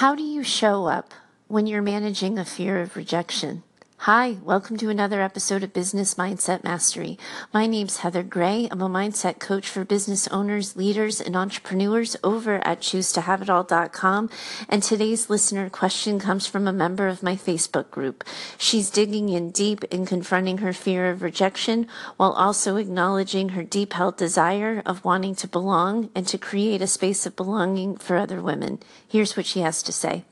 How 0.00 0.14
do 0.14 0.22
you 0.22 0.42
show 0.42 0.86
up 0.86 1.12
when 1.46 1.66
you're 1.66 1.82
managing 1.82 2.38
a 2.38 2.44
fear 2.46 2.80
of 2.80 2.96
rejection? 2.96 3.64
Hi, 4.04 4.38
welcome 4.42 4.78
to 4.78 4.88
another 4.88 5.20
episode 5.20 5.62
of 5.62 5.74
Business 5.74 6.14
Mindset 6.14 6.64
Mastery. 6.64 7.18
My 7.52 7.66
name's 7.66 7.98
Heather 7.98 8.22
Gray. 8.22 8.66
I'm 8.70 8.80
a 8.80 8.88
mindset 8.88 9.38
coach 9.38 9.68
for 9.68 9.84
business 9.84 10.26
owners, 10.28 10.74
leaders, 10.74 11.20
and 11.20 11.36
entrepreneurs 11.36 12.16
over 12.24 12.66
at 12.66 12.80
choosetohaveitall.com. 12.80 14.30
And 14.70 14.82
today's 14.82 15.28
listener 15.28 15.68
question 15.68 16.18
comes 16.18 16.46
from 16.46 16.66
a 16.66 16.72
member 16.72 17.08
of 17.08 17.22
my 17.22 17.36
Facebook 17.36 17.90
group. 17.90 18.24
She's 18.56 18.88
digging 18.88 19.28
in 19.28 19.50
deep 19.50 19.84
in 19.90 20.06
confronting 20.06 20.58
her 20.58 20.72
fear 20.72 21.10
of 21.10 21.20
rejection 21.20 21.86
while 22.16 22.32
also 22.32 22.76
acknowledging 22.76 23.50
her 23.50 23.64
deep 23.64 23.92
held 23.92 24.16
desire 24.16 24.82
of 24.86 25.04
wanting 25.04 25.34
to 25.34 25.46
belong 25.46 26.08
and 26.14 26.26
to 26.28 26.38
create 26.38 26.80
a 26.80 26.86
space 26.86 27.26
of 27.26 27.36
belonging 27.36 27.98
for 27.98 28.16
other 28.16 28.40
women. 28.40 28.78
Here's 29.06 29.36
what 29.36 29.44
she 29.44 29.60
has 29.60 29.82
to 29.82 29.92
say. 29.92 30.24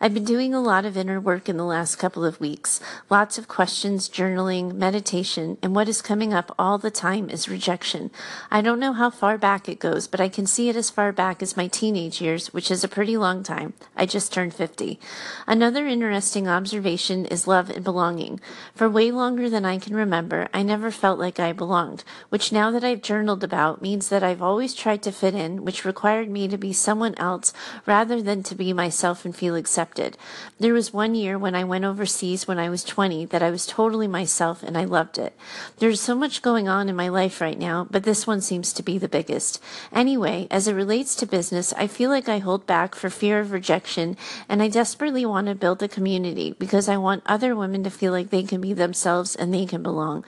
I've 0.00 0.14
been 0.14 0.24
doing 0.24 0.54
a 0.54 0.60
lot 0.60 0.84
of 0.84 0.96
inner 0.96 1.20
work 1.20 1.48
in 1.48 1.56
the 1.56 1.64
last 1.64 1.96
couple 1.96 2.24
of 2.24 2.40
weeks. 2.40 2.80
Lots 3.10 3.38
of 3.38 3.48
questions, 3.48 4.08
journaling, 4.08 4.74
meditation, 4.74 5.58
and 5.62 5.74
what 5.74 5.88
is 5.88 6.02
coming 6.02 6.32
up 6.32 6.54
all 6.58 6.78
the 6.78 6.90
time 6.90 7.28
is 7.28 7.48
rejection. 7.48 8.10
I 8.50 8.60
don't 8.60 8.78
know 8.78 8.92
how 8.92 9.10
far 9.10 9.38
back 9.38 9.68
it 9.68 9.80
goes, 9.80 10.06
but 10.06 10.20
I 10.20 10.28
can 10.28 10.46
see 10.46 10.68
it 10.68 10.76
as 10.76 10.90
far 10.90 11.10
back 11.12 11.42
as 11.42 11.56
my 11.56 11.66
teenage 11.66 12.20
years, 12.20 12.54
which 12.54 12.70
is 12.70 12.84
a 12.84 12.88
pretty 12.88 13.16
long 13.16 13.42
time. 13.42 13.74
I 13.96 14.06
just 14.06 14.32
turned 14.32 14.54
50. 14.54 15.00
Another 15.46 15.86
interesting 15.86 16.46
observation 16.46 17.26
is 17.26 17.46
love 17.46 17.70
and 17.70 17.82
belonging. 17.82 18.40
For 18.74 18.88
way 18.88 19.10
longer 19.10 19.50
than 19.50 19.64
I 19.64 19.78
can 19.78 19.96
remember, 19.96 20.48
I 20.54 20.62
never 20.62 20.90
felt 20.90 21.18
like 21.18 21.40
I 21.40 21.52
belonged, 21.52 22.04
which 22.28 22.52
now 22.52 22.70
that 22.70 22.84
I've 22.84 23.02
journaled 23.02 23.42
about 23.42 23.82
means 23.82 24.08
that 24.10 24.22
I've 24.22 24.42
always 24.42 24.74
tried 24.74 25.02
to 25.02 25.12
fit 25.12 25.34
in, 25.34 25.64
which 25.64 25.84
required 25.84 26.30
me 26.30 26.46
to 26.48 26.58
be 26.58 26.72
someone 26.72 27.14
else 27.16 27.52
rather 27.86 28.22
than 28.22 28.42
to 28.44 28.54
be 28.54 28.72
myself 28.72 29.24
and 29.24 29.34
feel 29.38 29.54
accepted. 29.54 30.18
There 30.58 30.74
was 30.74 30.92
one 30.92 31.14
year 31.14 31.38
when 31.38 31.54
I 31.54 31.62
went 31.62 31.84
overseas 31.84 32.48
when 32.48 32.58
I 32.58 32.68
was 32.68 32.82
20 32.82 33.26
that 33.26 33.42
I 33.42 33.50
was 33.50 33.66
totally 33.66 34.08
myself 34.08 34.64
and 34.64 34.76
I 34.76 34.84
loved 34.84 35.16
it. 35.16 35.32
There's 35.78 36.00
so 36.00 36.16
much 36.16 36.42
going 36.42 36.68
on 36.68 36.88
in 36.88 36.96
my 36.96 37.08
life 37.08 37.40
right 37.40 37.58
now, 37.58 37.86
but 37.88 38.02
this 38.02 38.26
one 38.26 38.40
seems 38.40 38.72
to 38.72 38.82
be 38.82 38.98
the 38.98 39.08
biggest. 39.08 39.62
Anyway, 39.92 40.48
as 40.50 40.66
it 40.66 40.74
relates 40.74 41.14
to 41.16 41.26
business, 41.26 41.72
I 41.74 41.86
feel 41.86 42.10
like 42.10 42.28
I 42.28 42.38
hold 42.38 42.66
back 42.66 42.96
for 42.96 43.10
fear 43.10 43.38
of 43.38 43.52
rejection 43.52 44.16
and 44.48 44.60
I 44.60 44.68
desperately 44.68 45.24
want 45.24 45.46
to 45.46 45.54
build 45.54 45.82
a 45.82 45.88
community 45.88 46.56
because 46.58 46.88
I 46.88 46.96
want 46.96 47.22
other 47.24 47.54
women 47.54 47.84
to 47.84 47.90
feel 47.90 48.10
like 48.10 48.30
they 48.30 48.42
can 48.42 48.60
be 48.60 48.72
themselves 48.72 49.36
and 49.36 49.54
they 49.54 49.66
can 49.66 49.84
belong. 49.84 50.24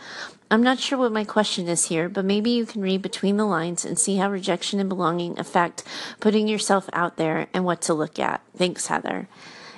I'm 0.52 0.62
not 0.64 0.80
sure 0.80 0.98
what 0.98 1.12
my 1.12 1.22
question 1.22 1.68
is 1.68 1.86
here, 1.86 2.08
but 2.08 2.24
maybe 2.24 2.50
you 2.50 2.66
can 2.66 2.82
read 2.82 3.02
between 3.02 3.36
the 3.36 3.44
lines 3.44 3.84
and 3.84 3.96
see 3.96 4.16
how 4.16 4.28
rejection 4.28 4.80
and 4.80 4.88
belonging 4.88 5.38
affect 5.38 5.84
putting 6.18 6.48
yourself 6.48 6.90
out 6.92 7.16
there 7.16 7.46
and 7.54 7.64
what 7.64 7.80
to 7.82 7.94
look 7.94 8.18
at. 8.18 8.40
Thanks, 8.56 8.88
Heather. 8.88 9.28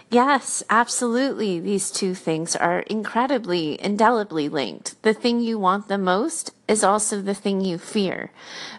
Yes, 0.08 0.62
absolutely. 0.70 1.60
These 1.60 1.90
two 1.90 2.14
things 2.14 2.56
are 2.56 2.80
incredibly, 2.80 3.82
indelibly 3.82 4.48
linked. 4.48 5.00
The 5.02 5.12
thing 5.14 5.40
you 5.40 5.58
want 5.58 5.88
the 5.88 5.98
most 5.98 6.52
is 6.68 6.84
also 6.84 7.20
the 7.20 7.34
thing 7.34 7.60
you 7.60 7.76
fear. 7.76 8.30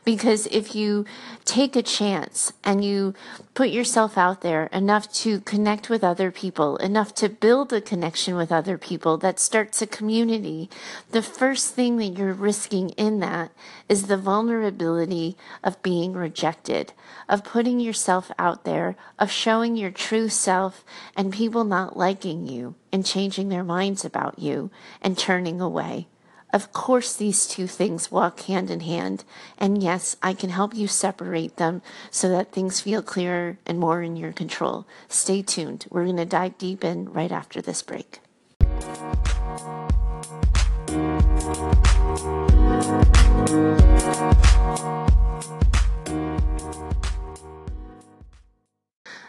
Because 0.05 0.47
if 0.47 0.73
you 0.73 1.05
take 1.43 1.75
a 1.75 1.83
chance 1.83 2.53
and 2.63 2.83
you 2.83 3.13
put 3.53 3.69
yourself 3.69 4.17
out 4.17 4.41
there 4.41 4.67
enough 4.67 5.11
to 5.13 5.41
connect 5.41 5.89
with 5.89 6.03
other 6.03 6.31
people, 6.31 6.77
enough 6.77 7.13
to 7.15 7.27
build 7.27 7.73
a 7.73 7.81
connection 7.81 8.35
with 8.35 8.51
other 8.51 8.77
people 8.77 9.17
that 9.17 9.39
starts 9.39 9.81
a 9.81 9.87
community, 9.87 10.69
the 11.11 11.21
first 11.21 11.75
thing 11.75 11.97
that 11.97 12.17
you're 12.17 12.33
risking 12.33 12.89
in 12.91 13.19
that 13.19 13.51
is 13.89 14.07
the 14.07 14.17
vulnerability 14.17 15.35
of 15.63 15.81
being 15.83 16.13
rejected, 16.13 16.93
of 17.27 17.43
putting 17.43 17.79
yourself 17.79 18.31
out 18.39 18.63
there, 18.63 18.95
of 19.19 19.29
showing 19.29 19.75
your 19.75 19.91
true 19.91 20.29
self 20.29 20.85
and 21.15 21.33
people 21.33 21.65
not 21.65 21.97
liking 21.97 22.47
you 22.47 22.75
and 22.93 23.05
changing 23.05 23.49
their 23.49 23.63
minds 23.63 24.05
about 24.05 24.39
you 24.39 24.71
and 25.01 25.17
turning 25.17 25.59
away. 25.59 26.07
Of 26.53 26.71
course, 26.71 27.15
these 27.15 27.47
two 27.47 27.65
things 27.65 28.11
walk 28.11 28.41
hand 28.41 28.69
in 28.69 28.81
hand. 28.81 29.23
And 29.57 29.81
yes, 29.81 30.15
I 30.21 30.35
can 30.35 30.51
help 30.51 30.75
you 30.75 30.87
separate 30.87 31.57
them 31.57 31.81
so 32.11 32.29
that 32.29 32.51
things 32.51 32.79
feel 32.79 33.01
clearer 33.01 33.57
and 33.65 33.79
more 33.79 34.03
in 34.03 34.15
your 34.15 34.31
control. 34.31 34.85
Stay 35.07 35.41
tuned. 35.41 35.87
We're 35.89 36.05
going 36.05 36.17
to 36.17 36.25
dive 36.25 36.59
deep 36.59 36.83
in 36.83 37.11
right 37.11 37.31
after 37.31 37.59
this 37.59 37.81
break. 37.81 38.19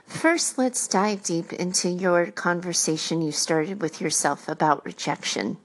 First, 0.06 0.58
let's 0.58 0.86
dive 0.88 1.22
deep 1.22 1.52
into 1.54 1.88
your 1.88 2.26
conversation 2.26 3.22
you 3.22 3.32
started 3.32 3.80
with 3.80 4.00
yourself 4.00 4.48
about 4.48 4.84
rejection. 4.84 5.56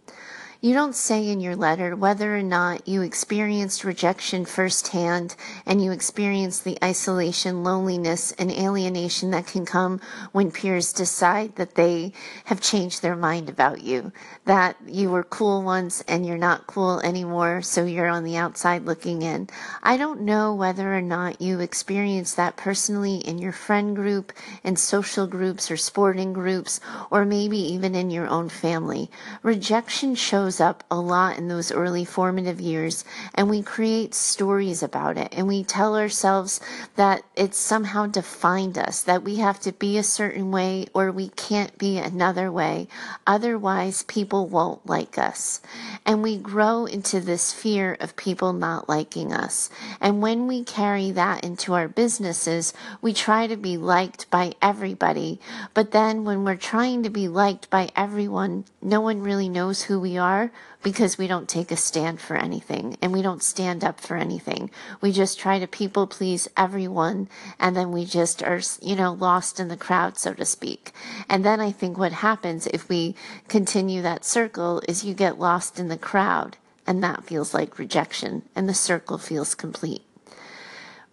You 0.61 0.73
don't 0.73 0.93
say 0.93 1.29
in 1.29 1.39
your 1.39 1.55
letter 1.55 1.95
whether 1.95 2.35
or 2.35 2.43
not 2.43 2.85
you 2.85 3.01
experienced 3.01 3.85
rejection 3.85 4.43
firsthand 4.43 5.37
and 5.65 5.81
you 5.81 5.93
experienced 5.93 6.65
the 6.65 6.77
isolation, 6.83 7.63
loneliness, 7.63 8.33
and 8.33 8.51
alienation 8.51 9.31
that 9.31 9.47
can 9.47 9.65
come 9.65 10.01
when 10.33 10.51
peers 10.51 10.91
decide 10.91 11.55
that 11.55 11.75
they 11.75 12.11
have 12.43 12.59
changed 12.59 13.01
their 13.01 13.15
mind 13.15 13.47
about 13.47 13.83
you. 13.83 14.11
That 14.43 14.75
you 14.85 15.09
were 15.09 15.23
cool 15.23 15.63
once 15.63 16.01
and 16.09 16.25
you're 16.25 16.37
not 16.37 16.67
cool 16.67 16.99
anymore, 16.99 17.61
so 17.61 17.85
you're 17.85 18.09
on 18.09 18.25
the 18.25 18.35
outside 18.35 18.83
looking 18.83 19.21
in. 19.21 19.47
I 19.81 19.95
don't 19.95 20.23
know 20.23 20.53
whether 20.53 20.93
or 20.93 21.01
not 21.01 21.41
you 21.41 21.61
experienced 21.61 22.35
that 22.35 22.57
personally 22.57 23.19
in 23.19 23.37
your 23.37 23.53
friend 23.53 23.95
group, 23.95 24.33
in 24.65 24.75
social 24.75 25.25
groups 25.25 25.71
or 25.71 25.77
sporting 25.77 26.33
groups, 26.33 26.81
or 27.09 27.23
maybe 27.23 27.59
even 27.59 27.95
in 27.95 28.11
your 28.11 28.27
own 28.27 28.49
family. 28.49 29.09
Rejection 29.41 30.15
shows 30.15 30.48
shows 30.49 30.59
up 30.59 30.83
a 30.89 30.99
lot 30.99 31.37
in 31.37 31.47
those 31.47 31.71
early 31.71 32.03
formative 32.03 32.59
years, 32.59 33.05
and 33.35 33.47
we 33.47 33.61
create 33.61 34.15
stories 34.15 34.81
about 34.81 35.15
it, 35.15 35.31
and 35.31 35.47
we 35.47 35.63
tell 35.63 35.95
ourselves 35.95 36.59
that 36.95 37.21
it's 37.35 37.57
somehow 37.57 38.07
defined 38.07 38.75
us, 38.75 39.03
that 39.03 39.23
we 39.23 39.35
have 39.35 39.59
to 39.59 39.71
be 39.71 39.95
a 39.95 40.03
certain 40.03 40.49
way 40.49 40.87
or 40.95 41.11
we 41.11 41.29
can't 41.29 41.77
be 41.77 41.99
another 41.99 42.51
way. 42.51 42.87
Otherwise, 43.27 44.01
people 44.03 44.47
won't 44.47 44.83
like 44.87 45.19
us. 45.19 45.61
And 46.03 46.23
we 46.23 46.35
grow 46.35 46.85
into 46.85 47.19
this 47.19 47.53
fear 47.53 47.95
of 47.99 48.15
people 48.15 48.51
not 48.51 48.89
liking 48.89 49.31
us. 49.31 49.69
And 50.01 50.19
when 50.19 50.47
we 50.47 50.63
carry 50.63 51.11
that 51.11 51.43
into 51.43 51.75
our 51.75 51.87
businesses, 51.87 52.73
we 53.03 53.13
try 53.13 53.45
to 53.45 53.55
be 53.55 53.77
liked 53.77 54.31
by 54.31 54.53
everybody. 54.63 55.39
But 55.75 55.91
then 55.91 56.23
when 56.23 56.43
we're 56.43 56.55
trying 56.55 57.03
to 57.03 57.09
be 57.11 57.27
liked 57.27 57.69
by 57.69 57.89
everyone, 57.95 58.65
no 58.81 58.99
one 58.99 59.21
really 59.21 59.49
knows 59.49 59.83
who 59.83 59.99
we 59.99 60.17
are 60.17 60.38
are 60.39 60.51
because 60.81 61.17
we 61.17 61.27
don't 61.27 61.49
take 61.49 61.71
a 61.71 61.75
stand 61.75 62.19
for 62.21 62.35
anything 62.35 62.97
and 63.01 63.11
we 63.11 63.21
don't 63.21 63.43
stand 63.43 63.83
up 63.83 63.99
for 63.99 64.15
anything. 64.15 64.69
We 65.01 65.11
just 65.11 65.39
try 65.39 65.59
to 65.59 65.67
people 65.67 66.07
please 66.07 66.47
everyone 66.55 67.27
and 67.59 67.75
then 67.75 67.91
we 67.91 68.05
just 68.05 68.41
are, 68.43 68.61
you 68.81 68.95
know, 68.95 69.13
lost 69.13 69.59
in 69.59 69.67
the 69.67 69.77
crowd, 69.77 70.17
so 70.17 70.33
to 70.33 70.45
speak. 70.45 70.91
And 71.27 71.43
then 71.43 71.59
I 71.59 71.71
think 71.71 71.97
what 71.97 72.13
happens 72.13 72.67
if 72.67 72.87
we 72.89 73.15
continue 73.47 74.01
that 74.01 74.25
circle 74.25 74.81
is 74.87 75.03
you 75.03 75.13
get 75.13 75.39
lost 75.39 75.79
in 75.79 75.89
the 75.89 75.97
crowd 75.97 76.57
and 76.87 77.03
that 77.03 77.25
feels 77.25 77.53
like 77.53 77.77
rejection 77.77 78.43
and 78.55 78.67
the 78.67 78.73
circle 78.73 79.17
feels 79.17 79.55
complete. 79.55 80.03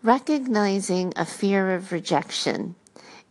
Recognizing 0.03 1.13
a 1.17 1.25
fear 1.25 1.75
of 1.75 1.91
rejection 1.91 2.77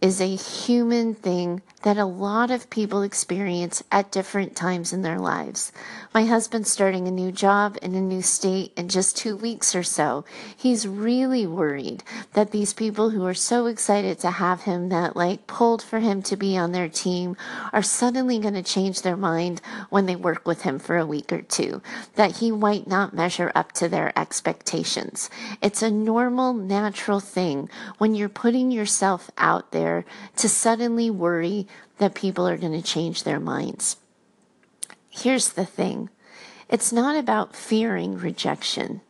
is 0.02 0.20
a 0.20 0.36
human 0.36 1.16
thing 1.16 1.62
that 1.86 1.98
a 1.98 2.06
lot 2.06 2.50
of 2.50 2.68
people 2.72 3.04
experience 3.04 3.84
at 3.92 4.12
different 4.12 4.56
times 4.56 4.92
in 4.92 5.04
their 5.04 5.20
lives. 5.20 5.72
My 6.16 6.26
husband's 6.26 6.72
starting 6.72 7.08
a 7.08 7.12
new 7.12 7.32
job 7.32 7.78
in 7.80 7.94
a 7.94 8.02
new 8.02 8.24
state 8.24 8.74
in 8.76 8.90
just 8.90 9.16
two 9.16 9.38
weeks 9.38 9.76
or 9.76 9.84
so. 9.84 10.26
He's 10.58 10.88
really 10.88 11.46
worried 11.46 12.04
that 12.34 12.50
these 12.50 12.74
people 12.74 13.12
who 13.12 13.24
are 13.28 13.36
so 13.36 13.68
excited 13.68 14.18
to 14.20 14.32
have 14.32 14.64
him, 14.64 14.90
that 14.90 15.16
like 15.16 15.46
pulled 15.46 15.84
for 15.84 16.00
him 16.00 16.24
to 16.24 16.36
be 16.36 16.58
on 16.58 16.72
their 16.72 16.90
team, 16.90 17.38
are 17.72 17.84
suddenly 17.84 18.40
going 18.40 18.56
to 18.56 18.64
change 18.64 19.04
their 19.04 19.16
mind 19.16 19.62
when 19.92 20.08
they 20.08 20.16
work 20.16 20.48
with 20.48 20.64
him 20.64 20.80
for 20.80 20.98
a 20.98 21.06
week 21.06 21.32
or 21.32 21.44
two, 21.44 21.84
that 22.16 22.38
he 22.38 22.50
might 22.50 22.88
not 22.88 23.14
measure 23.14 23.52
up 23.54 23.72
to 23.74 23.88
their 23.88 24.12
expectations. 24.18 25.30
It's 25.62 25.84
a 25.84 25.92
normal, 25.92 26.52
natural 26.52 27.20
thing 27.20 27.70
when 28.00 28.16
you're 28.16 28.28
putting 28.28 28.72
yourself 28.72 29.30
out 29.38 29.72
there 29.72 30.04
to 30.38 30.50
suddenly 30.50 31.12
worry 31.12 31.68
that 31.98 32.16
people 32.16 32.48
are 32.48 32.58
going 32.58 32.74
to 32.74 32.82
change 32.82 33.24
their 33.24 33.40
minds. 33.40 33.98
Here's 35.10 35.50
the 35.50 35.66
thing 35.66 36.10
it's 36.70 36.92
not 36.92 37.16
about 37.16 37.56
fearing 37.56 38.18
rejection. 38.18 39.02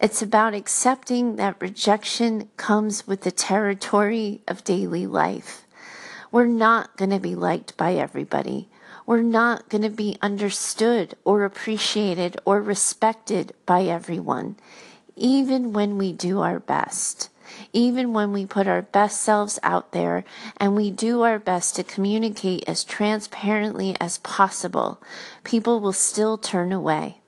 It's 0.00 0.22
about 0.22 0.54
accepting 0.54 1.36
that 1.36 1.60
rejection 1.60 2.48
comes 2.56 3.06
with 3.06 3.22
the 3.22 3.30
territory 3.30 4.42
of 4.48 4.64
daily 4.64 5.06
life. 5.06 5.66
We're 6.32 6.46
not 6.46 6.96
going 6.96 7.10
to 7.10 7.20
be 7.20 7.34
liked 7.34 7.76
by 7.76 7.94
everybody. 7.94 8.68
We're 9.06 9.22
not 9.22 9.68
going 9.68 9.82
to 9.82 9.90
be 9.90 10.16
understood 10.20 11.14
or 11.24 11.44
appreciated 11.44 12.38
or 12.44 12.60
respected 12.60 13.52
by 13.66 13.84
everyone, 13.84 14.56
even 15.14 15.72
when 15.72 15.98
we 15.98 16.12
do 16.12 16.40
our 16.40 16.58
best. 16.58 17.28
Even 17.72 18.12
when 18.12 18.32
we 18.32 18.46
put 18.46 18.66
our 18.66 18.82
best 18.82 19.20
selves 19.20 19.58
out 19.62 19.92
there 19.92 20.24
and 20.56 20.76
we 20.76 20.90
do 20.90 21.22
our 21.22 21.38
best 21.38 21.76
to 21.76 21.84
communicate 21.84 22.64
as 22.66 22.84
transparently 22.84 23.96
as 24.00 24.18
possible, 24.18 25.02
people 25.42 25.80
will 25.80 25.92
still 25.92 26.38
turn 26.38 26.72
away. 26.72 27.18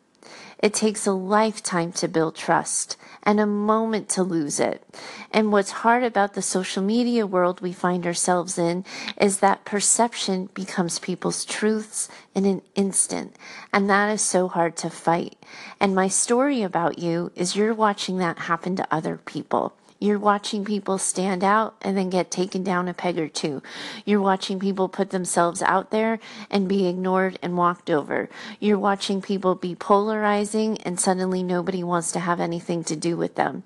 It 0.59 0.73
takes 0.73 1.07
a 1.07 1.13
lifetime 1.13 1.93
to 1.93 2.09
build 2.09 2.35
trust 2.35 2.97
and 3.23 3.39
a 3.39 3.47
moment 3.47 4.09
to 4.09 4.23
lose 4.23 4.59
it. 4.59 4.83
And 5.31 5.53
what's 5.53 5.83
hard 5.83 6.03
about 6.03 6.35
the 6.35 6.43
social 6.43 6.83
media 6.83 7.27
world 7.27 7.61
we 7.61 7.73
find 7.73 8.07
ourselves 8.07 8.57
in 8.57 8.85
is 9.21 9.41
that 9.41 9.65
perception 9.65 10.49
becomes 10.55 10.99
people's 10.99 11.45
truths 11.45 12.09
in 12.35 12.47
an 12.47 12.63
instant. 12.75 13.37
And 13.73 13.91
that 13.91 14.11
is 14.11 14.23
so 14.23 14.49
hard 14.49 14.77
to 14.79 14.89
fight. 14.89 15.37
And 15.79 15.95
my 15.95 16.09
story 16.09 16.63
about 16.63 16.99
you 16.99 17.33
is 17.35 17.57
you're 17.57 17.75
watching 17.75 18.19
that 18.19 18.39
happen 18.39 18.77
to 18.77 18.95
other 18.95 19.19
people. 19.19 19.75
You're 19.99 20.19
watching 20.19 20.65
people 20.65 20.99
stand 20.99 21.43
out 21.43 21.75
and 21.81 21.97
then 21.97 22.11
get 22.11 22.31
taken 22.31 22.63
down 22.63 22.89
a 22.89 22.95
peg 22.95 23.19
or 23.19 23.29
two. 23.29 23.63
You're 24.05 24.21
watching 24.21 24.59
people 24.59 24.89
put 24.89 25.11
themselves 25.11 25.63
out 25.63 25.91
there 25.91 26.19
and 26.51 26.69
be 26.69 26.87
ignored 26.87 27.39
and 27.43 27.57
walked 27.57 27.89
over. 27.89 28.29
You're 28.61 28.79
watching 28.79 29.23
people 29.23 29.55
be 29.55 29.75
polarizing 29.75 30.79
and 30.83 31.01
suddenly 31.01 31.43
nobody 31.43 31.83
wants 31.83 32.13
to 32.13 32.21
have 32.21 32.41
anything 32.41 32.85
to 32.85 32.97
do 32.97 33.17
with 33.17 33.37
them. 33.37 33.65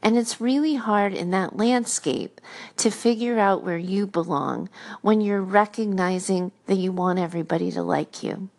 And 0.00 0.18
it's 0.18 0.40
really 0.40 0.74
hard 0.74 1.14
in 1.14 1.30
that 1.30 1.56
landscape 1.56 2.40
to 2.76 2.90
figure 2.90 3.38
out 3.38 3.64
where 3.64 3.78
you 3.78 4.06
belong 4.06 4.68
when 5.00 5.22
you're 5.22 5.40
recognizing 5.40 6.52
that 6.66 6.76
you 6.76 6.92
want 6.92 7.18
everybody 7.18 7.72
to 7.72 7.82
like 7.82 8.22
you. 8.22 8.50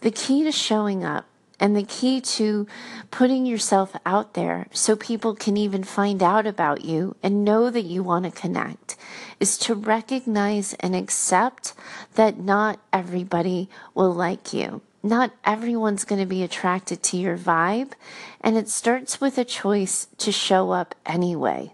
The 0.00 0.12
key 0.12 0.44
to 0.44 0.52
showing 0.52 1.04
up 1.04 1.26
and 1.58 1.76
the 1.76 1.82
key 1.82 2.20
to 2.20 2.66
putting 3.10 3.46
yourself 3.46 3.96
out 4.04 4.34
there 4.34 4.66
so 4.72 4.96
people 4.96 5.34
can 5.34 5.56
even 5.56 5.84
find 5.84 6.22
out 6.22 6.46
about 6.46 6.84
you 6.84 7.16
and 7.22 7.44
know 7.44 7.70
that 7.70 7.84
you 7.84 8.02
want 8.02 8.24
to 8.24 8.30
connect 8.30 8.96
is 9.40 9.56
to 9.58 9.74
recognize 9.74 10.74
and 10.74 10.94
accept 10.94 11.72
that 12.14 12.38
not 12.38 12.78
everybody 12.92 13.68
will 13.94 14.12
like 14.12 14.52
you. 14.52 14.82
Not 15.02 15.32
everyone's 15.44 16.04
going 16.04 16.20
to 16.20 16.26
be 16.26 16.42
attracted 16.42 17.02
to 17.04 17.16
your 17.16 17.38
vibe. 17.38 17.92
And 18.40 18.56
it 18.56 18.68
starts 18.68 19.20
with 19.20 19.38
a 19.38 19.44
choice 19.44 20.08
to 20.18 20.32
show 20.32 20.72
up 20.72 20.94
anyway 21.06 21.72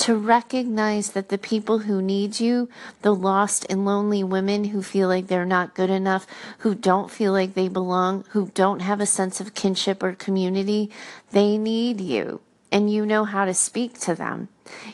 to 0.00 0.16
recognize 0.16 1.10
that 1.10 1.28
the 1.28 1.38
people 1.38 1.80
who 1.80 2.00
need 2.00 2.40
you, 2.40 2.68
the 3.02 3.14
lost 3.14 3.66
and 3.68 3.84
lonely 3.84 4.24
women 4.24 4.64
who 4.64 4.82
feel 4.82 5.08
like 5.08 5.26
they're 5.26 5.44
not 5.44 5.74
good 5.74 5.90
enough, 5.90 6.26
who 6.58 6.74
don't 6.74 7.10
feel 7.10 7.32
like 7.32 7.54
they 7.54 7.68
belong, 7.68 8.24
who 8.30 8.50
don't 8.54 8.80
have 8.80 9.00
a 9.00 9.06
sense 9.06 9.40
of 9.40 9.54
kinship 9.54 10.02
or 10.02 10.14
community, 10.14 10.90
they 11.32 11.58
need 11.58 12.00
you 12.00 12.40
and 12.72 12.90
you 12.90 13.04
know 13.04 13.24
how 13.24 13.44
to 13.44 13.54
speak 13.54 13.98
to 14.00 14.14
them. 14.14 14.48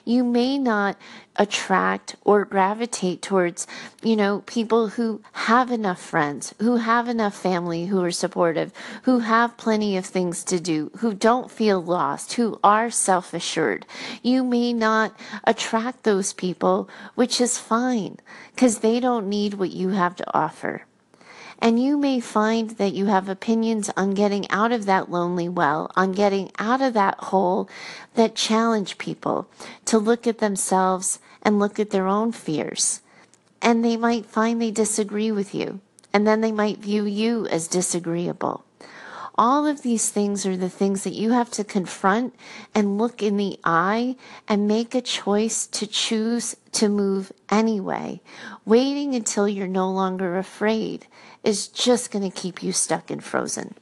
You 0.05 0.25
may 0.25 0.59
not 0.59 0.97
attract 1.37 2.17
or 2.25 2.45
gravitate 2.45 3.23
towards, 3.23 3.67
you 4.03 4.17
know, 4.17 4.43
people 4.47 4.89
who 4.89 5.21
have 5.33 5.71
enough 5.71 6.01
friends, 6.01 6.55
who 6.61 6.77
have 6.77 7.09
enough 7.09 7.35
family 7.35 7.87
who 7.87 8.03
are 8.03 8.11
supportive, 8.11 8.73
who 9.03 9.21
have 9.21 9.57
plenty 9.57 9.97
of 9.97 10.07
things 10.07 10.45
to 10.45 10.59
do, 10.61 10.91
who 10.99 11.15
don't 11.15 11.51
feel 11.51 11.83
lost, 11.83 12.35
who 12.35 12.59
are 12.65 12.91
self 12.91 13.35
assured. 13.35 13.87
You 14.23 14.45
may 14.45 14.73
not 14.73 15.15
attract 15.45 16.05
those 16.05 16.33
people, 16.33 16.89
which 17.15 17.41
is 17.41 17.59
fine 17.59 18.19
because 18.55 18.79
they 18.79 19.01
don't 19.01 19.29
need 19.29 19.55
what 19.55 19.71
you 19.71 19.91
have 19.91 20.17
to 20.17 20.37
offer. 20.37 20.85
And 21.59 21.83
you 21.83 21.97
may 21.97 22.21
find 22.21 22.71
that 22.71 22.93
you 22.93 23.07
have 23.07 23.29
opinions 23.29 23.91
on 23.97 24.15
getting 24.15 24.49
out 24.51 24.73
of 24.73 24.85
that 24.87 25.11
lonely 25.11 25.49
well, 25.49 25.91
on 25.97 26.13
getting 26.13 26.51
out 26.59 26.83
of 26.83 26.93
that 26.95 27.19
hole 27.19 27.69
that 28.15 28.35
challenge 28.35 28.99
people 28.99 29.49
to 29.87 29.99
look 29.99 30.27
at 30.27 30.39
themselves 30.39 31.19
and 31.43 31.59
look 31.59 31.81
at 31.81 31.91
their 31.91 32.07
own 32.07 32.33
fears. 32.33 33.01
And 33.63 33.85
they 33.85 33.97
might 33.97 34.27
find 34.27 34.61
they 34.61 34.71
disagree 34.71 35.33
with 35.33 35.55
you. 35.55 35.81
And 36.13 36.27
then 36.27 36.41
they 36.41 36.53
might 36.53 36.79
view 36.79 37.05
you 37.05 37.47
as 37.49 37.69
disagreeable. 37.69 38.65
All 39.39 39.67
of 39.67 39.83
these 39.83 40.09
things 40.09 40.47
are 40.47 40.57
the 40.57 40.71
things 40.71 41.05
that 41.05 41.13
you 41.13 41.33
have 41.33 41.51
to 41.53 41.65
confront 41.65 42.35
and 42.75 42.97
look 42.97 43.23
in 43.23 43.37
the 43.37 43.59
eye 43.65 44.17
and 44.49 44.67
make 44.67 44.95
a 44.95 45.03
choice 45.03 45.67
to 45.67 45.87
choose 45.87 46.57
to 46.73 46.89
move 46.89 47.33
anyway. 47.51 48.23
Waiting 48.65 49.15
until 49.15 49.47
you're 49.47 49.67
no 49.67 49.91
longer 49.91 50.39
afraid 50.39 51.07
is 51.47 51.69
just 51.69 52.11
going 52.11 52.29
to 52.29 52.41
keep 52.41 52.61
you 52.61 52.73
stuck 52.73 53.09
and 53.09 53.23
frozen. 53.23 53.77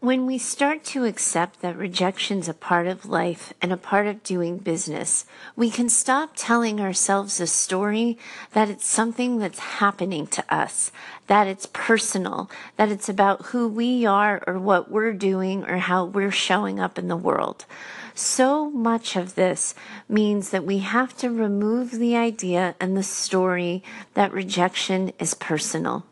When 0.00 0.24
we 0.24 0.38
start 0.38 0.84
to 0.84 1.04
accept 1.04 1.60
that 1.60 1.76
rejection's 1.76 2.48
a 2.48 2.54
part 2.54 2.86
of 2.86 3.06
life 3.06 3.52
and 3.60 3.72
a 3.72 3.76
part 3.76 4.06
of 4.06 4.22
doing 4.22 4.56
business, 4.58 5.26
we 5.54 5.70
can 5.70 5.90
stop 5.90 6.32
telling 6.34 6.80
ourselves 6.80 7.40
a 7.40 7.46
story 7.46 8.18
that 8.52 8.70
it's 8.70 8.86
something 8.86 9.38
that's 9.38 9.58
happening 9.58 10.26
to 10.28 10.44
us, 10.54 10.92
that 11.26 11.46
it's 11.46 11.66
personal, 11.72 12.50
that 12.76 12.90
it's 12.90 13.08
about 13.08 13.46
who 13.46 13.68
we 13.68 14.06
are 14.06 14.42
or 14.46 14.58
what 14.58 14.90
we're 14.90 15.12
doing 15.12 15.64
or 15.64 15.78
how 15.78 16.06
we're 16.06 16.30
showing 16.30 16.80
up 16.80 16.98
in 16.98 17.08
the 17.08 17.16
world. 17.16 17.66
So 18.14 18.70
much 18.70 19.14
of 19.14 19.34
this 19.34 19.74
means 20.08 20.50
that 20.50 20.64
we 20.64 20.78
have 20.78 21.14
to 21.18 21.30
remove 21.30 21.92
the 21.92 22.16
idea 22.16 22.74
and 22.80 22.96
the 22.96 23.02
story 23.02 23.82
that 24.14 24.32
rejection 24.32 25.12
is 25.18 25.34
personal. 25.34 26.04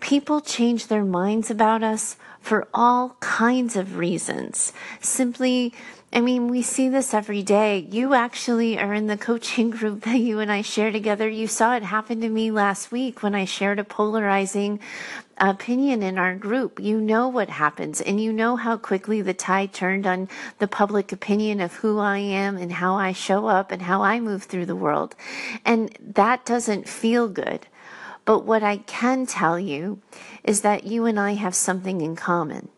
People 0.00 0.40
change 0.40 0.86
their 0.86 1.04
minds 1.04 1.50
about 1.50 1.82
us 1.82 2.16
for 2.40 2.66
all 2.72 3.16
kinds 3.20 3.76
of 3.76 3.98
reasons. 3.98 4.72
Simply, 5.00 5.74
I 6.12 6.20
mean, 6.20 6.48
we 6.48 6.62
see 6.62 6.88
this 6.88 7.14
every 7.14 7.42
day. 7.42 7.86
You 7.90 8.14
actually 8.14 8.78
are 8.78 8.92
in 8.92 9.06
the 9.06 9.16
coaching 9.16 9.70
group 9.78 10.02
that 10.02 10.18
you 10.18 10.40
and 10.40 10.50
I 10.50 10.62
share 10.62 10.90
together. 10.90 11.28
You 11.28 11.46
saw 11.46 11.76
it 11.76 11.82
happen 11.82 12.20
to 12.22 12.28
me 12.28 12.50
last 12.50 12.90
week 12.90 13.22
when 13.22 13.34
I 13.34 13.44
shared 13.44 13.78
a 13.78 13.84
polarizing 13.84 14.80
opinion 15.38 16.02
in 16.02 16.18
our 16.18 16.34
group. 16.34 16.80
You 16.80 17.00
know 17.00 17.28
what 17.28 17.48
happens 17.48 18.00
and 18.00 18.20
you 18.20 18.32
know 18.32 18.56
how 18.56 18.76
quickly 18.76 19.22
the 19.22 19.34
tide 19.34 19.72
turned 19.72 20.06
on 20.06 20.28
the 20.58 20.68
public 20.68 21.12
opinion 21.12 21.60
of 21.60 21.74
who 21.74 21.98
I 21.98 22.18
am 22.18 22.56
and 22.56 22.72
how 22.72 22.96
I 22.96 23.12
show 23.12 23.46
up 23.46 23.72
and 23.72 23.82
how 23.82 24.02
I 24.02 24.20
move 24.20 24.44
through 24.44 24.66
the 24.66 24.76
world. 24.76 25.14
And 25.64 25.96
that 26.00 26.44
doesn't 26.44 26.88
feel 26.88 27.28
good. 27.28 27.66
But 28.30 28.44
what 28.44 28.62
I 28.62 28.76
can 28.76 29.26
tell 29.26 29.58
you 29.58 30.02
is 30.44 30.60
that 30.60 30.84
you 30.84 31.04
and 31.04 31.18
I 31.18 31.34
have 31.34 31.52
something 31.52 32.00
in 32.00 32.14
common 32.14 32.68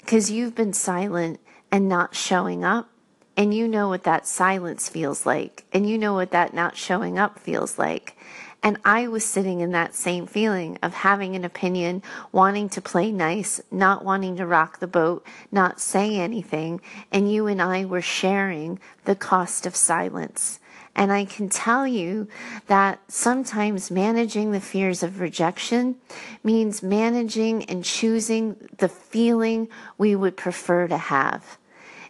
because 0.00 0.32
you've 0.32 0.56
been 0.56 0.72
silent 0.72 1.38
and 1.70 1.88
not 1.88 2.16
showing 2.16 2.64
up. 2.64 2.90
And 3.36 3.54
you 3.54 3.68
know 3.68 3.88
what 3.88 4.02
that 4.02 4.26
silence 4.26 4.88
feels 4.88 5.24
like. 5.24 5.64
And 5.72 5.88
you 5.88 5.98
know 5.98 6.14
what 6.14 6.32
that 6.32 6.52
not 6.52 6.76
showing 6.76 7.16
up 7.16 7.38
feels 7.38 7.78
like. 7.78 8.16
And 8.60 8.76
I 8.84 9.06
was 9.06 9.24
sitting 9.24 9.60
in 9.60 9.70
that 9.70 9.94
same 9.94 10.26
feeling 10.26 10.80
of 10.82 10.94
having 10.94 11.36
an 11.36 11.44
opinion, 11.44 12.02
wanting 12.32 12.68
to 12.70 12.80
play 12.80 13.12
nice, 13.12 13.60
not 13.70 14.04
wanting 14.04 14.36
to 14.38 14.46
rock 14.46 14.80
the 14.80 14.88
boat, 14.88 15.24
not 15.52 15.80
say 15.80 16.16
anything. 16.16 16.80
And 17.12 17.32
you 17.32 17.46
and 17.46 17.62
I 17.62 17.84
were 17.84 18.02
sharing 18.02 18.80
the 19.04 19.14
cost 19.14 19.64
of 19.64 19.76
silence. 19.76 20.58
And 20.98 21.12
I 21.12 21.26
can 21.26 21.48
tell 21.48 21.86
you 21.86 22.26
that 22.66 22.98
sometimes 23.06 23.88
managing 23.88 24.50
the 24.50 24.60
fears 24.60 25.04
of 25.04 25.20
rejection 25.20 25.94
means 26.42 26.82
managing 26.82 27.64
and 27.66 27.84
choosing 27.84 28.56
the 28.78 28.88
feeling 28.88 29.68
we 29.96 30.16
would 30.16 30.36
prefer 30.36 30.88
to 30.88 30.96
have. 30.98 31.56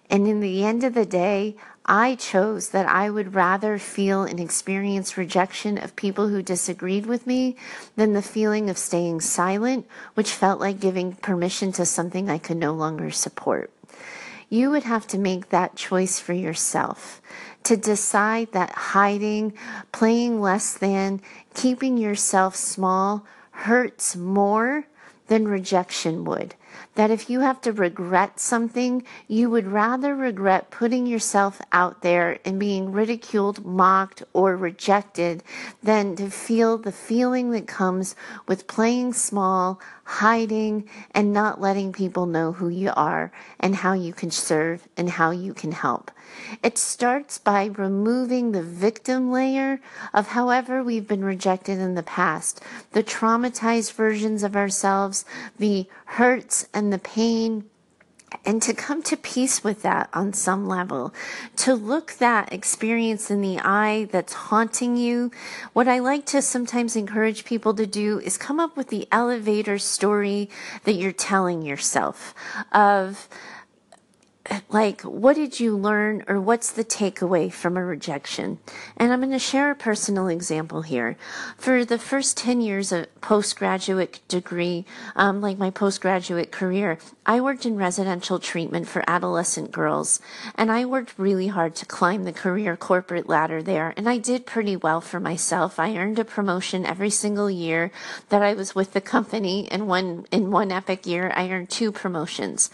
And 0.09 0.27
in 0.27 0.41
the 0.41 0.65
end 0.65 0.85
of 0.85 0.95
the 0.95 1.05
day, 1.05 1.55
I 1.85 2.15
chose 2.15 2.71
that 2.71 2.89
I 2.89 3.11
would 3.11 3.35
rather 3.35 3.79
feel 3.79 4.23
and 4.23 4.41
experience 4.41 5.19
rejection 5.19 5.77
of 5.77 5.95
people 5.95 6.29
who 6.29 6.43
disagreed 6.43 7.05
with 7.05 7.27
me 7.27 7.57
than 7.97 8.15
the 8.15 8.23
feeling 8.23 8.71
of 8.71 8.79
staying 8.79 9.21
silent, 9.21 9.87
which 10.15 10.33
felt 10.33 10.61
like 10.61 10.81
giving 10.81 11.13
permission 11.13 11.73
to 11.73 11.85
something 11.85 12.31
I 12.31 12.39
could 12.39 12.57
no 12.57 12.73
longer 12.73 13.11
support. 13.11 13.71
You 14.49 14.71
would 14.71 14.85
have 14.85 15.07
to 15.09 15.19
make 15.19 15.51
that 15.51 15.77
choice 15.77 16.19
for 16.19 16.33
yourself 16.33 17.21
to 17.65 17.77
decide 17.77 18.53
that 18.53 18.71
hiding, 18.71 19.53
playing 19.93 20.41
less 20.41 20.75
than, 20.75 21.21
keeping 21.55 21.99
yourself 21.99 22.57
small 22.57 23.25
hurts 23.51 24.17
more 24.17 24.87
than 25.29 25.47
rejection 25.47 26.25
would. 26.25 26.55
That 26.95 27.11
if 27.11 27.31
you 27.31 27.41
have 27.41 27.61
to 27.63 27.73
regret 27.73 28.41
something, 28.41 29.05
you 29.27 29.49
would 29.51 29.67
rather 29.67 30.15
regret 30.15 30.71
putting 30.71 31.07
yourself 31.07 31.61
out 31.73 32.03
there 32.03 32.39
and 32.45 32.59
being 32.59 32.93
ridiculed, 32.93 33.65
mocked, 33.65 34.23
or 34.33 34.57
rejected 34.57 35.43
than 35.83 36.17
to 36.17 36.31
feel 36.31 36.79
the 36.79 36.93
feeling 36.93 37.51
that 37.51 37.67
comes 37.67 38.17
with 38.47 38.67
playing 38.67 39.13
small, 39.13 39.81
hiding, 40.05 40.89
and 41.13 41.33
not 41.33 41.61
letting 41.61 41.93
people 41.93 42.27
know 42.27 42.53
who 42.53 42.69
you 42.69 42.93
are 42.97 43.31
and 43.61 43.77
how 43.77 43.93
you 43.93 44.13
can 44.13 44.31
serve 44.31 44.89
and 44.97 45.11
how 45.11 45.31
you 45.31 45.55
can 45.55 45.73
help. 45.73 46.11
It 46.63 46.79
starts 46.79 47.39
by 47.39 47.67
removing 47.67 48.53
the 48.53 48.63
victim 48.63 49.31
layer 49.31 49.81
of 50.13 50.29
however 50.29 50.83
we've 50.83 51.09
been 51.09 51.25
rejected 51.25 51.79
in 51.79 51.95
the 51.95 52.03
past, 52.03 52.63
the 52.93 53.03
traumatized 53.03 53.93
versions 53.93 54.43
of 54.43 54.57
ourselves, 54.57 55.25
the 55.59 55.87
hurts 56.07 56.69
and 56.73 56.93
the 56.93 56.99
pain 56.99 57.65
and 58.45 58.61
to 58.63 58.75
come 58.75 59.03
to 59.03 59.17
peace 59.17 59.65
with 59.65 59.83
that 59.83 60.09
on 60.13 60.33
some 60.33 60.69
level, 60.69 61.15
to 61.57 61.75
look 61.75 62.15
that 62.15 62.53
experience 62.53 63.31
in 63.31 63.41
the 63.41 63.59
eye 63.59 64.09
that's 64.11 64.33
haunting 64.33 64.97
you. 64.97 65.31
What 65.73 65.89
I 65.89 65.99
like 65.99 66.27
to 66.27 66.43
sometimes 66.43 66.97
encourage 66.97 67.45
people 67.45 67.75
to 67.75 67.87
do 67.87 68.21
is 68.21 68.37
come 68.37 68.61
up 68.61 68.77
with 68.77 68.89
the 68.89 69.09
elevator 69.11 69.79
story 69.79 70.51
that 70.85 70.95
you're 70.95 71.13
telling 71.13 71.63
yourself 71.63 72.35
of, 72.73 73.29
like 74.69 75.03
what 75.03 75.37
did 75.37 75.61
you 75.61 75.77
learn 75.77 76.25
or 76.29 76.41
what's 76.41 76.71
the 76.73 76.85
takeaway 76.85 77.53
from 77.53 77.77
a 77.77 77.85
rejection? 77.85 78.59
And 78.97 79.13
i'm 79.13 79.21
going 79.21 79.33
to 79.33 79.39
share 79.39 79.71
a 79.71 79.75
personal 79.75 80.29
example 80.29 80.83
here. 80.83 81.17
For 81.57 81.85
the 81.85 81.99
first 81.99 82.37
10 82.37 82.61
years 82.61 82.93
of 82.93 83.07
postgraduate 83.21 84.21
degree 84.29 84.85
um, 85.17 85.41
like 85.41 85.59
my 85.59 85.71
postgraduate 85.71 86.51
career 86.53 86.99
i 87.27 87.41
worked 87.41 87.67
in 87.67 87.77
residential 87.77 88.39
treatment 88.39 88.89
for 88.89 89.05
adolescent 89.07 89.73
girls 89.73 90.21
and 90.55 90.71
i 90.71 90.85
worked 90.85 91.19
really 91.19 91.49
hard 91.49 91.75
to 91.75 91.87
climb 91.87 92.25
the 92.25 92.33
career 92.33 92.77
corporate 92.77 93.29
ladder 93.29 93.63
there 93.63 93.93
and 93.97 94.09
i 94.09 94.17
did 94.19 94.47
pretty 94.47 94.77
well 94.77 95.01
for 95.01 95.21
myself. 95.21 95.79
I 95.79 95.97
earned 95.97 96.19
a 96.19 96.25
promotion 96.25 96.87
every 96.87 97.11
single 97.11 97.51
year 97.51 97.91
that 98.29 98.43
i 98.43 98.55
was 98.55 98.75
with 98.75 98.93
the 98.93 99.01
company 99.01 99.69
and 99.71 99.89
one 99.89 100.27
in 100.31 100.51
one 100.51 100.71
epic 100.73 101.07
year 101.07 101.33
i 101.35 101.49
earned 101.51 101.71
two 101.71 101.93
promotions 101.93 102.71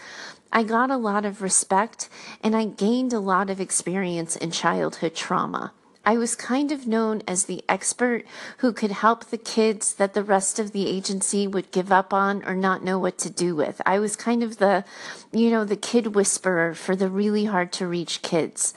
I 0.51 0.63
got 0.63 0.89
a 0.89 0.97
lot 0.97 1.25
of 1.25 1.41
respect 1.41 2.09
and 2.41 2.55
I 2.55 2.65
gained 2.65 3.13
a 3.13 3.19
lot 3.19 3.49
of 3.49 3.59
experience 3.59 4.35
in 4.35 4.51
childhood 4.51 5.15
trauma. 5.15 5.73
I 6.07 6.17
was 6.17 6.35
kind 6.35 6.71
of 6.71 6.85
known 6.85 7.23
as 7.27 7.45
the 7.45 7.63
expert 7.67 8.25
who 8.59 8.71
could 8.71 8.91
help 8.91 9.25
the 9.25 9.39
kids 9.39 9.95
that 9.95 10.13
the 10.13 10.23
rest 10.23 10.59
of 10.59 10.71
the 10.71 10.87
agency 10.87 11.47
would 11.47 11.71
give 11.71 11.91
up 11.91 12.13
on 12.13 12.45
or 12.45 12.55
not 12.55 12.83
know 12.83 12.99
what 12.99 13.17
to 13.19 13.29
do 13.29 13.55
with. 13.55 13.81
I 13.87 13.97
was 13.97 14.15
kind 14.15 14.43
of 14.43 14.57
the, 14.57 14.85
you 15.31 15.49
know, 15.49 15.65
the 15.65 15.75
kid 15.75 16.13
whisperer 16.13 16.75
for 16.75 16.95
the 16.95 17.09
really 17.09 17.45
hard 17.45 17.71
to 17.73 17.87
reach 17.87 18.21
kids. 18.21 18.75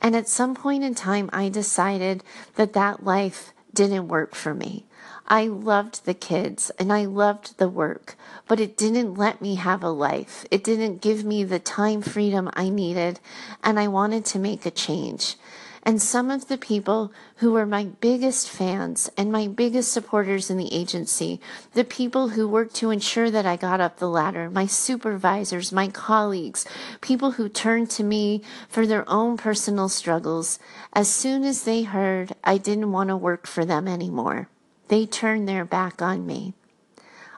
And 0.00 0.14
at 0.14 0.28
some 0.28 0.54
point 0.54 0.84
in 0.84 0.94
time, 0.94 1.28
I 1.32 1.48
decided 1.48 2.22
that 2.54 2.74
that 2.74 3.02
life 3.02 3.52
didn't 3.74 4.06
work 4.06 4.36
for 4.36 4.54
me. 4.54 4.86
I 5.30 5.46
loved 5.46 6.06
the 6.06 6.14
kids 6.14 6.70
and 6.78 6.90
I 6.90 7.04
loved 7.04 7.58
the 7.58 7.68
work, 7.68 8.16
but 8.46 8.60
it 8.60 8.78
didn't 8.78 9.18
let 9.18 9.42
me 9.42 9.56
have 9.56 9.82
a 9.82 9.90
life. 9.90 10.46
It 10.50 10.64
didn't 10.64 11.02
give 11.02 11.22
me 11.22 11.44
the 11.44 11.58
time 11.58 12.00
freedom 12.00 12.48
I 12.54 12.70
needed, 12.70 13.20
and 13.62 13.78
I 13.78 13.88
wanted 13.88 14.24
to 14.26 14.38
make 14.38 14.64
a 14.64 14.70
change. 14.70 15.36
And 15.82 16.00
some 16.00 16.30
of 16.30 16.48
the 16.48 16.56
people 16.56 17.12
who 17.36 17.52
were 17.52 17.66
my 17.66 17.84
biggest 18.00 18.48
fans 18.48 19.10
and 19.18 19.30
my 19.30 19.48
biggest 19.48 19.92
supporters 19.92 20.48
in 20.48 20.56
the 20.56 20.72
agency, 20.72 21.40
the 21.74 21.84
people 21.84 22.30
who 22.30 22.48
worked 22.48 22.74
to 22.76 22.90
ensure 22.90 23.30
that 23.30 23.44
I 23.44 23.56
got 23.56 23.82
up 23.82 23.98
the 23.98 24.08
ladder, 24.08 24.48
my 24.48 24.64
supervisors, 24.64 25.72
my 25.72 25.88
colleagues, 25.88 26.64
people 27.02 27.32
who 27.32 27.50
turned 27.50 27.90
to 27.90 28.02
me 28.02 28.42
for 28.66 28.86
their 28.86 29.06
own 29.10 29.36
personal 29.36 29.90
struggles, 29.90 30.58
as 30.94 31.08
soon 31.08 31.44
as 31.44 31.64
they 31.64 31.82
heard 31.82 32.34
I 32.42 32.56
didn't 32.56 32.92
want 32.92 33.08
to 33.08 33.16
work 33.16 33.46
for 33.46 33.66
them 33.66 33.86
anymore 33.86 34.48
they 34.88 35.06
turned 35.06 35.48
their 35.48 35.64
back 35.64 36.02
on 36.02 36.26
me. 36.26 36.54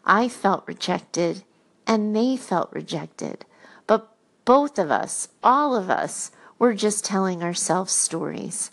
I 0.04 0.28
felt 0.28 0.66
rejected 0.66 1.44
and 1.86 2.14
they 2.14 2.36
felt 2.36 2.72
rejected. 2.72 3.44
But 3.86 4.08
both 4.44 4.78
of 4.78 4.90
us, 4.90 5.28
all 5.42 5.76
of 5.76 5.90
us, 5.90 6.30
were 6.58 6.74
just 6.74 7.04
telling 7.04 7.42
ourselves 7.42 7.92
stories. 7.92 8.70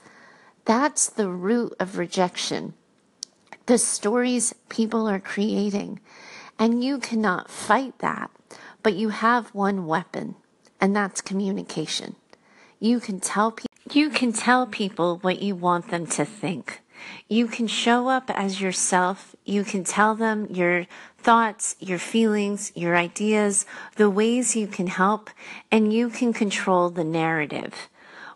That's 0.66 1.08
the 1.10 1.30
root 1.30 1.74
of 1.80 1.98
rejection. 1.98 2.74
The 3.66 3.78
stories 3.78 4.54
people 4.70 5.08
are 5.08 5.20
creating. 5.20 6.00
And 6.60 6.84
you 6.84 6.98
cannot 6.98 7.50
fight 7.50 8.00
that, 8.00 8.32
but 8.84 8.96
you 8.96 9.10
have 9.10 9.54
one 9.54 9.86
weapon, 9.86 10.36
and 10.82 10.96
that's 10.96 11.22
communication. 11.22 12.16
You 12.80 13.00
can 13.00 13.20
tell 13.20 13.52
people 13.52 13.68
you 13.94 14.10
can 14.10 14.34
tell 14.34 14.68
people 14.68 15.18
what 15.20 15.42
you 15.42 15.56
want 15.56 15.90
them 15.90 16.08
to 16.08 16.26
think. 16.26 16.82
You 17.28 17.48
can 17.48 17.68
show 17.68 18.10
up 18.10 18.30
as 18.30 18.62
yourself. 18.62 19.36
You 19.46 19.64
can 19.64 19.84
tell 19.84 20.16
them 20.16 20.48
your 20.50 20.86
thoughts, 21.18 21.76
your 21.80 22.00
feelings, 22.00 22.72
your 22.76 22.96
ideas, 22.96 23.66
the 23.96 24.10
ways 24.10 24.56
you 24.56 24.68
can 24.68 24.88
help, 24.88 25.30
and 25.72 25.92
you 25.92 26.10
can 26.10 26.34
control 26.34 26.90
the 26.90 27.04
narrative. 27.04 27.90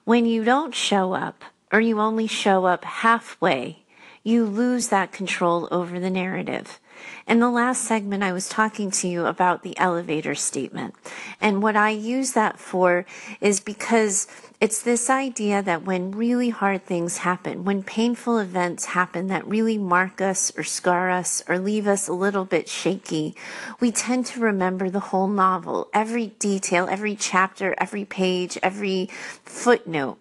When 0.03 0.25
you 0.25 0.43
don't 0.43 0.75
show 0.75 1.13
up, 1.13 1.43
or 1.71 1.79
you 1.79 1.99
only 1.99 2.27
show 2.27 2.65
up 2.65 2.83
halfway, 2.83 3.83
you 4.23 4.45
lose 4.45 4.89
that 4.89 5.11
control 5.11 5.67
over 5.71 5.99
the 5.99 6.09
narrative. 6.09 6.79
In 7.27 7.39
the 7.39 7.49
last 7.49 7.83
segment, 7.83 8.23
I 8.23 8.33
was 8.33 8.49
talking 8.49 8.91
to 8.91 9.07
you 9.07 9.25
about 9.25 9.63
the 9.63 9.77
elevator 9.77 10.35
statement. 10.35 10.93
And 11.39 11.63
what 11.63 11.75
I 11.75 11.89
use 11.89 12.33
that 12.33 12.59
for 12.59 13.05
is 13.39 13.59
because 13.59 14.27
it's 14.59 14.83
this 14.83 15.09
idea 15.09 15.63
that 15.63 15.83
when 15.83 16.11
really 16.11 16.49
hard 16.49 16.85
things 16.85 17.17
happen, 17.17 17.65
when 17.65 17.81
painful 17.81 18.37
events 18.37 18.85
happen 18.85 19.27
that 19.27 19.47
really 19.47 19.79
mark 19.79 20.21
us 20.21 20.51
or 20.55 20.63
scar 20.63 21.09
us 21.09 21.41
or 21.47 21.57
leave 21.57 21.87
us 21.87 22.07
a 22.07 22.13
little 22.13 22.45
bit 22.45 22.69
shaky, 22.69 23.35
we 23.79 23.91
tend 23.91 24.27
to 24.27 24.39
remember 24.39 24.89
the 24.89 24.99
whole 24.99 25.27
novel, 25.27 25.89
every 25.93 26.27
detail, 26.27 26.87
every 26.87 27.15
chapter, 27.15 27.73
every 27.79 28.05
page, 28.05 28.59
every 28.61 29.09
footnote. 29.43 30.19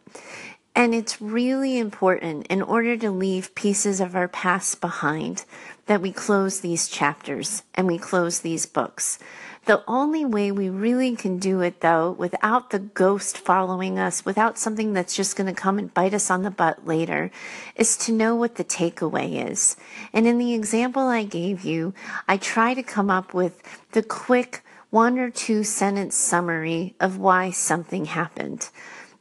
And 0.75 0.95
it's 0.95 1.21
really 1.21 1.79
important 1.79 2.47
in 2.47 2.63
order 2.63 2.97
to 2.97 3.11
leave 3.11 3.55
pieces 3.55 4.01
of 4.01 4.15
our 4.15 4.29
past 4.29 4.81
behind 4.81 5.45
that 5.87 6.01
we 6.01 6.13
close 6.13 6.61
these 6.61 6.89
chapters 6.89 7.65
and 7.75 7.87
we 7.87 7.99
close 7.99 8.41
these 8.41 8.67
books. 8.67 9.19
The 9.67 9.83
only 9.87 10.25
way 10.25 10.51
we 10.51 10.71
really 10.71 11.15
can 11.17 11.39
do 11.39 11.61
it, 11.61 11.81
though, 11.81 12.13
without 12.13 12.71
the 12.71 12.79
ghost 12.79 13.37
following 13.37 13.99
us, 13.99 14.25
without 14.25 14.59
something 14.59 14.95
that's 14.95 15.15
just 15.15 15.37
going 15.37 15.53
to 15.53 15.61
come 15.61 15.79
and 15.79 15.93
bite 15.93 16.15
us 16.15 16.31
on 16.31 16.43
the 16.43 16.51
butt 16.51 16.87
later, 16.87 17.31
is 17.77 17.97
to 17.99 18.13
know 18.13 18.35
what 18.35 18.55
the 18.55 18.65
takeaway 18.65 19.51
is. 19.51 19.77
And 20.13 20.27
in 20.27 20.39
the 20.39 20.55
example 20.55 21.03
I 21.03 21.25
gave 21.25 21.65
you, 21.65 21.93
I 22.27 22.39
try 22.39 22.73
to 22.73 22.83
come 22.83 23.11
up 23.11 23.35
with 23.35 23.63
the 23.93 24.03
quick 24.03 24.65
one 24.89 25.19
or 25.19 25.31
two 25.31 25.63
sentence 25.63 26.17
summary 26.17 26.95
of 26.99 27.19
why 27.19 27.51
something 27.51 28.07
happened. 28.07 28.71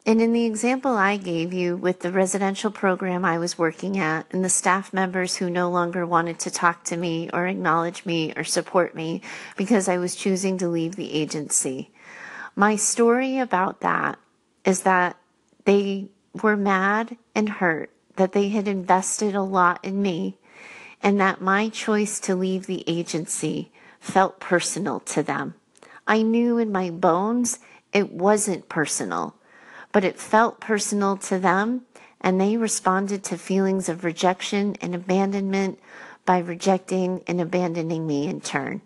And 0.05 0.21
in 0.21 0.33
the 0.33 0.45
example 0.45 0.95
I 0.95 1.17
gave 1.17 1.53
you 1.53 1.75
with 1.75 1.99
the 1.99 2.11
residential 2.11 2.71
program 2.71 3.25
I 3.25 3.37
was 3.37 3.57
working 3.57 3.97
at 3.97 4.25
and 4.31 4.43
the 4.43 4.49
staff 4.49 4.93
members 4.93 5.35
who 5.35 5.49
no 5.49 5.69
longer 5.69 6.05
wanted 6.05 6.39
to 6.39 6.51
talk 6.51 6.83
to 6.85 6.97
me 6.97 7.29
or 7.33 7.47
acknowledge 7.47 8.05
me 8.05 8.33
or 8.35 8.43
support 8.43 8.95
me 8.95 9.21
because 9.57 9.87
I 9.87 9.97
was 9.97 10.15
choosing 10.15 10.57
to 10.59 10.69
leave 10.69 10.95
the 10.95 11.13
agency, 11.13 11.91
my 12.55 12.75
story 12.75 13.39
about 13.39 13.81
that 13.81 14.17
is 14.65 14.81
that 14.81 15.17
they 15.65 16.09
were 16.41 16.57
mad 16.57 17.17
and 17.35 17.49
hurt 17.49 17.91
that 18.15 18.33
they 18.33 18.49
had 18.49 18.67
invested 18.67 19.33
a 19.33 19.41
lot 19.41 19.83
in 19.83 20.01
me 20.01 20.37
and 21.01 21.19
that 21.19 21.41
my 21.41 21.69
choice 21.69 22.19
to 22.19 22.35
leave 22.35 22.65
the 22.65 22.83
agency 22.87 23.71
felt 23.99 24.39
personal 24.39 24.99
to 24.99 25.23
them. 25.23 25.53
I 26.07 26.21
knew 26.21 26.57
in 26.57 26.71
my 26.71 26.89
bones 26.89 27.59
it 27.93 28.11
wasn't 28.11 28.69
personal 28.69 29.35
but 29.91 30.03
it 30.03 30.19
felt 30.19 30.59
personal 30.59 31.17
to 31.17 31.39
them, 31.39 31.81
and 32.21 32.39
they 32.39 32.57
responded 32.57 33.23
to 33.23 33.37
feelings 33.37 33.89
of 33.89 34.03
rejection 34.03 34.75
and 34.81 34.93
abandonment 34.93 35.79
by 36.25 36.39
rejecting 36.39 37.23
and 37.27 37.41
abandoning 37.41 38.05
me 38.05 38.27
in 38.27 38.41
turn. 38.41 38.81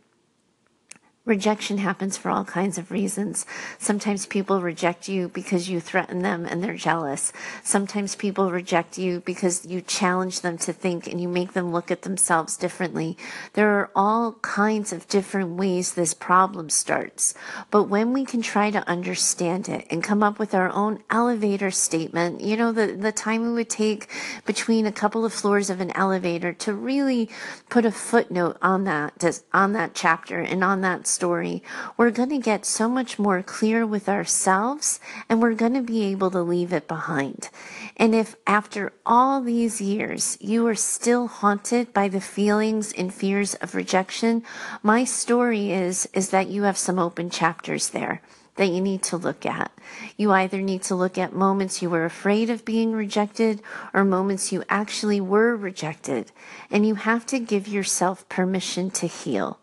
Rejection 1.25 1.77
happens 1.77 2.17
for 2.17 2.29
all 2.29 2.43
kinds 2.43 2.77
of 2.77 2.91
reasons. 2.91 3.45
Sometimes 3.79 4.25
people 4.25 4.61
reject 4.61 5.07
you 5.07 5.29
because 5.29 5.69
you 5.69 5.79
threaten 5.79 6.21
them 6.21 6.45
and 6.45 6.61
they're 6.61 6.75
jealous. 6.75 7.31
Sometimes 7.63 8.13
people 8.13 8.51
reject 8.51 8.97
you 8.97 9.21
because 9.21 9.65
you 9.65 9.79
challenge 9.79 10.41
them 10.41 10.57
to 10.57 10.73
think 10.73 11.07
and 11.07 11.21
you 11.21 11.29
make 11.29 11.53
them 11.53 11.71
look 11.71 11.89
at 11.89 12.01
themselves 12.01 12.57
differently. 12.57 13.17
There 13.53 13.69
are 13.79 13.89
all 13.95 14.33
kinds 14.41 14.91
of 14.91 15.07
different 15.07 15.51
ways 15.51 15.93
this 15.93 16.13
problem 16.13 16.69
starts. 16.69 17.33
But 17.71 17.83
when 17.83 18.11
we 18.11 18.25
can 18.25 18.41
try 18.41 18.69
to 18.71 18.85
understand 18.85 19.69
it 19.69 19.87
and 19.89 20.03
come 20.03 20.23
up 20.23 20.39
with 20.39 20.53
our 20.53 20.71
own 20.71 21.05
elevator 21.09 21.71
statement, 21.71 22.41
you 22.41 22.57
know, 22.57 22.73
the, 22.73 22.87
the 22.87 23.13
time 23.13 23.47
it 23.47 23.53
would 23.53 23.69
take 23.69 24.09
between 24.45 24.85
a 24.85 24.91
couple 24.91 25.23
of 25.23 25.31
floors 25.31 25.69
of 25.69 25.79
an 25.79 25.91
elevator 25.95 26.51
to 26.51 26.73
really 26.73 27.29
put 27.69 27.85
a 27.85 27.93
footnote 27.93 28.57
on 28.61 28.83
that, 28.83 29.41
on 29.53 29.71
that 29.71 29.93
chapter 29.93 30.41
and 30.41 30.65
on 30.65 30.81
that 30.81 31.07
story, 31.13 31.61
we're 31.95 32.11
going 32.11 32.29
to 32.29 32.39
get 32.39 32.65
so 32.65 32.89
much 32.89 33.19
more 33.19 33.43
clear 33.43 33.85
with 33.85 34.09
ourselves 34.09 34.99
and 35.29 35.41
we're 35.41 35.53
going 35.53 35.75
to 35.75 35.81
be 35.81 36.03
able 36.05 36.31
to 36.31 36.41
leave 36.41 36.73
it 36.73 36.87
behind. 36.87 37.49
And 37.95 38.15
if 38.15 38.35
after 38.47 38.91
all 39.05 39.41
these 39.41 39.79
years 39.79 40.37
you 40.41 40.65
are 40.67 40.75
still 40.75 41.27
haunted 41.27 41.93
by 41.93 42.07
the 42.07 42.21
feelings 42.21 42.91
and 42.93 43.13
fears 43.13 43.53
of 43.55 43.75
rejection, 43.75 44.43
my 44.81 45.03
story 45.03 45.71
is, 45.71 46.09
is 46.13 46.29
that 46.29 46.47
you 46.47 46.63
have 46.63 46.77
some 46.77 46.99
open 46.99 47.29
chapters 47.29 47.89
there 47.89 48.21
that 48.55 48.67
you 48.67 48.81
need 48.81 49.01
to 49.03 49.17
look 49.17 49.45
at. 49.45 49.71
You 50.17 50.31
either 50.31 50.61
need 50.61 50.83
to 50.83 50.95
look 50.95 51.17
at 51.17 51.33
moments 51.33 51.81
you 51.81 51.89
were 51.89 52.05
afraid 52.05 52.49
of 52.49 52.65
being 52.65 52.93
rejected 52.93 53.61
or 53.93 54.03
moments 54.03 54.51
you 54.51 54.63
actually 54.69 55.19
were 55.19 55.55
rejected. 55.55 56.31
And 56.69 56.85
you 56.85 56.95
have 56.95 57.25
to 57.27 57.39
give 57.39 57.67
yourself 57.67 58.27
permission 58.29 58.91
to 58.91 59.07
heal. 59.07 59.59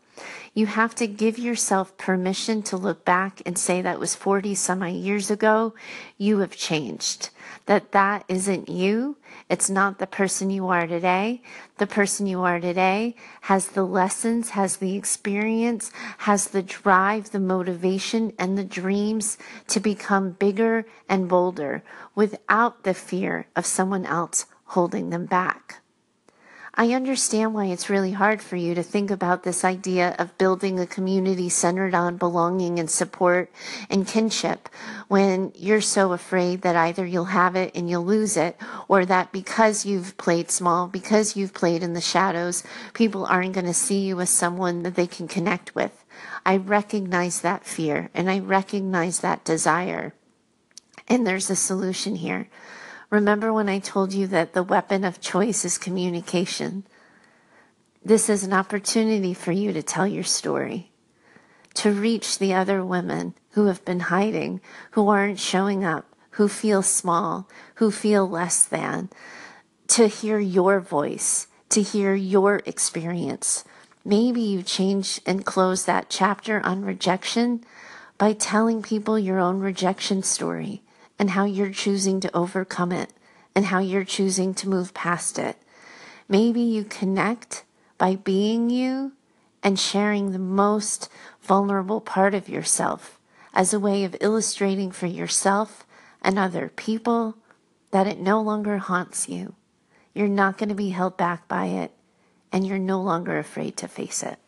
You 0.53 0.67
have 0.67 0.97
to 0.97 1.07
give 1.07 1.39
yourself 1.39 1.97
permission 1.97 2.63
to 2.65 2.77
look 2.77 3.05
back 3.05 3.41
and 3.47 3.57
say 3.57 3.83
that 3.83 4.01
was 4.01 4.17
40 4.17 4.57
some 4.57 4.85
years 4.85 5.31
ago. 5.31 5.75
You 6.19 6.39
have 6.39 6.57
changed. 6.57 7.31
That 7.67 7.93
that 7.93 8.25
isn't 8.27 8.69
you. 8.69 9.17
It's 9.49 9.71
not 9.71 9.99
the 9.99 10.09
person 10.09 10.51
you 10.51 10.67
are 10.67 10.89
today. 10.89 11.43
The 11.79 11.87
person 11.87 12.27
you 12.27 12.43
are 12.43 12.59
today 12.59 13.15
has 13.43 13.69
the 13.69 13.85
lessons, 13.85 14.51
has 14.51 14.79
the 14.79 14.97
experience, 14.97 15.93
has 16.19 16.49
the 16.49 16.63
drive, 16.65 17.31
the 17.31 17.39
motivation, 17.39 18.33
and 18.37 18.59
the 18.59 18.65
dreams 18.65 19.39
to 19.69 19.79
become 19.79 20.33
bigger 20.33 20.85
and 21.09 21.29
bolder 21.29 21.85
without 22.17 22.83
the 22.83 22.95
fear 22.95 23.47
of 23.55 23.67
someone 23.67 24.05
else 24.05 24.47
holding 24.65 25.11
them 25.11 25.27
back. 25.27 25.81
I 26.81 26.95
understand 26.95 27.53
why 27.53 27.67
it's 27.67 27.91
really 27.91 28.13
hard 28.13 28.41
for 28.41 28.57
you 28.57 28.75
to 28.75 28.83
think 28.83 29.11
about 29.11 29.43
this 29.43 29.67
idea 29.67 30.17
of 30.19 30.39
building 30.39 30.81
a 30.81 30.87
community 30.87 31.51
centered 31.51 31.95
on 31.95 32.17
belonging 32.17 32.79
and 32.79 32.91
support 32.91 33.53
and 33.91 34.07
kinship 34.07 34.67
when 35.07 35.53
you're 35.55 35.83
so 35.83 36.15
afraid 36.15 36.63
that 36.63 36.77
either 36.77 37.05
you'll 37.05 37.27
have 37.27 37.55
it 37.55 37.73
and 37.75 37.91
you'll 37.91 38.07
lose 38.07 38.35
it, 38.35 38.57
or 38.89 39.05
that 39.05 39.31
because 39.31 39.85
you've 39.85 40.17
played 40.17 40.51
small, 40.51 40.87
because 40.87 41.37
you've 41.37 41.53
played 41.53 41.83
in 41.83 41.93
the 41.93 42.01
shadows, 42.01 42.65
people 42.95 43.27
aren't 43.27 43.53
going 43.53 43.67
to 43.67 43.75
see 43.75 44.01
you 44.07 44.19
as 44.19 44.31
someone 44.31 44.83
that 44.83 44.95
they 44.95 45.07
can 45.07 45.29
connect 45.29 45.75
with. 45.75 46.03
I 46.47 46.57
recognize 46.57 47.43
that 47.43 47.67
fear 47.67 48.09
and 48.15 48.31
I 48.31 48.39
recognize 48.39 49.21
that 49.21 49.45
desire. 49.45 50.15
And 51.07 51.27
there's 51.27 51.51
a 51.51 51.57
solution 51.57 52.15
here. 52.15 52.49
Remember 53.11 53.53
when 53.53 53.69
I 53.69 53.81
told 53.81 54.13
you 54.13 54.29
that 54.29 54.53
the 54.55 54.63
weapon 54.63 55.05
of 55.05 55.21
choice 55.21 55.65
is 55.65 55.79
communication? 55.79 56.85
This 58.05 58.31
is 58.31 58.45
an 58.45 58.53
opportunity 58.53 59.35
for 59.35 59.51
you 59.51 59.73
to 59.73 59.83
tell 59.83 60.07
your 60.07 60.23
story, 60.23 60.93
to 61.75 61.91
reach 61.91 62.39
the 62.39 62.55
other 62.55 62.85
women 62.85 63.35
who 63.51 63.67
have 63.67 63.85
been 63.85 64.01
hiding, 64.01 64.61
who 64.93 65.09
aren't 65.09 65.41
showing 65.41 65.85
up, 65.85 66.07
who 66.33 66.47
feel 66.47 66.83
small, 66.83 67.49
who 67.75 67.91
feel 67.91 68.29
less 68.29 68.65
than, 68.65 69.11
to 69.89 70.07
hear 70.07 70.39
your 70.39 70.79
voice, 70.79 71.49
to 71.71 71.83
hear 71.83 72.15
your 72.15 72.63
experience. 72.65 73.65
Maybe 74.05 74.41
you 74.41 74.63
change 74.63 75.21
and 75.27 75.45
close 75.45 75.85
that 75.85 76.11
chapter 76.11 76.65
on 76.65 76.85
rejection 76.85 77.65
by 78.19 78.35
telling 78.35 78.83
people 78.83 79.19
your 79.19 79.41
own 79.41 79.59
rejection 79.59 80.23
story 80.23 80.83
and 81.21 81.31
how 81.31 81.45
you're 81.45 81.71
choosing 81.71 82.19
to 82.19 82.35
overcome 82.35 82.91
it 82.91 83.13
and 83.55 83.67
how 83.67 83.79
you're 83.79 84.05
choosing 84.05 84.55
to 84.55 84.71
move 84.71 84.95
past 84.95 85.39
it. 85.39 85.55
Maybe 86.31 86.63
you 86.63 86.83
connect 86.83 87.63
by 87.99 88.17
being 88.17 88.71
you 88.71 89.13
and 89.63 89.79
sharing 89.79 90.33
the 90.33 90.39
most 90.39 91.11
vulnerable 91.43 92.01
part 92.01 92.33
of 92.33 92.49
yourself 92.49 93.21
as 93.53 93.75
a 93.75 93.79
way 93.79 94.03
of 94.05 94.17
illustrating 94.23 94.91
for 94.91 95.07
yourself 95.07 95.87
and 96.23 96.39
other 96.39 96.73
people 96.75 97.37
that 97.91 98.07
it 98.07 98.19
no 98.19 98.41
longer 98.41 98.79
haunts 98.79 99.29
you. 99.29 99.55
You're 100.15 100.27
not 100.27 100.57
going 100.57 100.71
to 100.71 100.75
be 100.75 100.89
held 100.89 101.19
back 101.19 101.47
by 101.49 101.67
it, 101.67 101.93
and 102.51 102.67
you're 102.67 102.79
no 102.79 103.03
longer 103.03 103.39
afraid 103.39 103.77
to 103.79 103.89
face 103.89 104.23
it. 104.23 104.39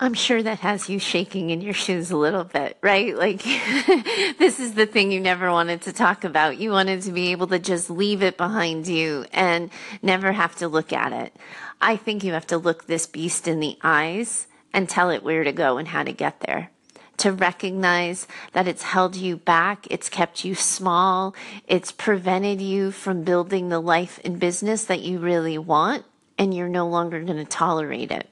I'm 0.00 0.14
sure 0.14 0.40
that 0.44 0.60
has 0.60 0.88
you 0.88 1.00
shaking 1.00 1.50
in 1.50 1.60
your 1.60 1.74
shoes 1.74 2.12
a 2.12 2.16
little 2.16 2.44
bit, 2.44 2.78
right? 2.82 3.16
Like, 3.16 3.42
this 4.38 4.60
is 4.60 4.74
the 4.74 4.86
thing 4.86 5.10
you 5.10 5.18
never 5.18 5.50
wanted 5.50 5.82
to 5.82 5.92
talk 5.92 6.22
about. 6.22 6.58
You 6.58 6.70
wanted 6.70 7.02
to 7.02 7.10
be 7.10 7.32
able 7.32 7.48
to 7.48 7.58
just 7.58 7.90
leave 7.90 8.22
it 8.22 8.36
behind 8.36 8.86
you 8.86 9.26
and 9.32 9.70
never 10.00 10.30
have 10.30 10.54
to 10.56 10.68
look 10.68 10.92
at 10.92 11.12
it. 11.12 11.34
I 11.80 11.96
think 11.96 12.22
you 12.22 12.32
have 12.32 12.46
to 12.48 12.58
look 12.58 12.86
this 12.86 13.08
beast 13.08 13.48
in 13.48 13.58
the 13.58 13.76
eyes 13.82 14.46
and 14.72 14.88
tell 14.88 15.10
it 15.10 15.24
where 15.24 15.42
to 15.42 15.50
go 15.50 15.78
and 15.78 15.88
how 15.88 16.04
to 16.04 16.12
get 16.12 16.40
there. 16.42 16.70
To 17.18 17.32
recognize 17.32 18.28
that 18.52 18.68
it's 18.68 18.84
held 18.84 19.16
you 19.16 19.36
back, 19.36 19.88
it's 19.90 20.08
kept 20.08 20.44
you 20.44 20.54
small, 20.54 21.34
it's 21.66 21.90
prevented 21.90 22.60
you 22.60 22.92
from 22.92 23.24
building 23.24 23.68
the 23.68 23.80
life 23.80 24.20
and 24.24 24.38
business 24.38 24.84
that 24.84 25.00
you 25.00 25.18
really 25.18 25.58
want, 25.58 26.04
and 26.38 26.54
you're 26.54 26.68
no 26.68 26.86
longer 26.86 27.20
going 27.24 27.38
to 27.38 27.44
tolerate 27.44 28.12
it. 28.12 28.28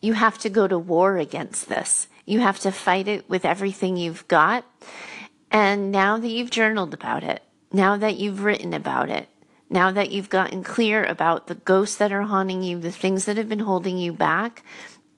You 0.00 0.12
have 0.14 0.38
to 0.38 0.48
go 0.48 0.68
to 0.68 0.78
war 0.78 1.18
against 1.18 1.68
this. 1.68 2.08
You 2.24 2.40
have 2.40 2.58
to 2.60 2.72
fight 2.72 3.08
it 3.08 3.28
with 3.28 3.44
everything 3.44 3.96
you've 3.96 4.26
got. 4.28 4.64
And 5.50 5.90
now 5.90 6.18
that 6.18 6.28
you've 6.28 6.50
journaled 6.50 6.94
about 6.94 7.24
it, 7.24 7.42
now 7.72 7.96
that 7.96 8.16
you've 8.16 8.44
written 8.44 8.74
about 8.74 9.10
it, 9.10 9.28
now 9.70 9.90
that 9.90 10.10
you've 10.10 10.30
gotten 10.30 10.62
clear 10.62 11.04
about 11.04 11.46
the 11.46 11.54
ghosts 11.54 11.96
that 11.96 12.12
are 12.12 12.22
haunting 12.22 12.62
you, 12.62 12.78
the 12.78 12.92
things 12.92 13.24
that 13.26 13.36
have 13.36 13.48
been 13.48 13.58
holding 13.60 13.98
you 13.98 14.12
back, 14.12 14.62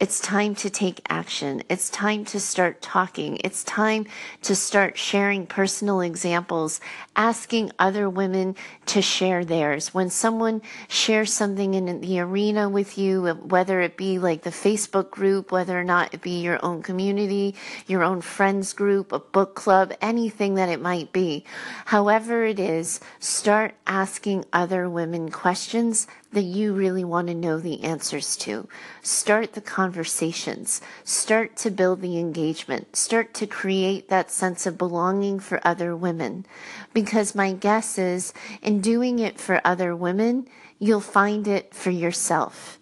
it's 0.01 0.19
time 0.19 0.55
to 0.57 0.71
take 0.71 1.03
action. 1.11 1.63
It's 1.69 1.91
time 1.91 2.25
to 2.27 2.41
start 2.41 2.81
talking. 2.81 3.37
It's 3.45 3.63
time 3.63 4.07
to 4.43 4.57
start 4.57 4.97
sharing 4.97 5.47
personal 5.47 6.01
examples, 6.01 6.81
asking 7.21 7.71
other 7.79 8.09
women 8.09 8.57
to 8.87 9.03
share 9.03 9.45
theirs. 9.45 9.93
When 9.93 10.09
someone 10.09 10.63
shares 10.89 11.31
something 11.31 11.75
in 11.75 12.01
the 12.01 12.19
arena 12.19 12.67
with 12.67 12.97
you, 12.97 13.27
whether 13.27 13.83
it 13.83 13.99
be 13.99 14.19
like 14.19 14.41
the 14.41 14.49
Facebook 14.49 15.11
group, 15.11 15.53
whether 15.53 15.79
or 15.79 15.85
not 15.85 16.15
it 16.15 16.23
be 16.23 16.41
your 16.41 16.59
own 16.65 16.83
community, 16.83 17.55
your 17.87 18.03
own 18.03 18.23
friends 18.23 18.73
group, 18.73 19.13
a 19.13 19.19
book 19.19 19.55
club, 19.55 19.93
anything 20.01 20.55
that 20.55 20.71
it 20.71 20.81
might 20.81 21.13
be, 21.13 21.45
however 21.85 22.43
it 22.47 22.59
is, 22.59 23.01
start 23.19 23.75
asking 23.87 24.47
other 24.51 24.89
women 24.89 25.31
questions 25.31 26.07
that 26.33 26.43
you 26.43 26.73
really 26.73 27.05
want 27.05 27.27
to 27.27 27.35
know 27.35 27.59
the 27.59 27.83
answers 27.83 28.37
to. 28.37 28.69
Start 29.03 29.55
the 29.55 29.61
conversations. 29.61 30.81
Start 31.03 31.57
to 31.57 31.71
build 31.71 32.01
the 32.01 32.19
engagement. 32.19 32.95
Start 32.95 33.35
to 33.35 33.47
create 33.47 34.09
that 34.09 34.31
sense 34.31 34.65
of 34.65 34.79
belonging 34.79 35.41
for 35.41 35.61
other 35.67 35.97
women. 35.97 36.47
Because 36.95 37.10
my 37.35 37.53
guess 37.53 37.99
is 37.99 38.33
in 38.63 38.81
doing 38.81 39.19
it 39.19 39.39
for 39.39 39.61
other 39.65 39.95
women, 39.95 40.49
you'll 40.79 41.01
find 41.01 41.47
it 41.47 41.75
for 41.75 41.91
yourself. 41.91 42.79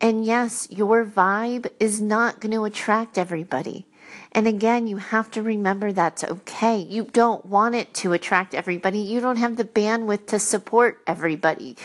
And 0.00 0.24
yes, 0.24 0.66
your 0.70 1.04
vibe 1.04 1.70
is 1.78 2.00
not 2.00 2.40
going 2.40 2.52
to 2.52 2.64
attract 2.64 3.18
everybody. 3.18 3.86
And 4.32 4.46
again, 4.46 4.86
you 4.86 4.96
have 4.98 5.30
to 5.32 5.42
remember 5.42 5.92
that's 5.92 6.24
okay. 6.24 6.78
You 6.78 7.04
don't 7.04 7.44
want 7.44 7.74
it 7.74 7.92
to 7.94 8.12
attract 8.12 8.54
everybody. 8.54 9.00
You 9.00 9.20
don't 9.20 9.36
have 9.36 9.56
the 9.56 9.64
bandwidth 9.64 10.26
to 10.28 10.38
support 10.38 11.02
everybody. 11.06 11.76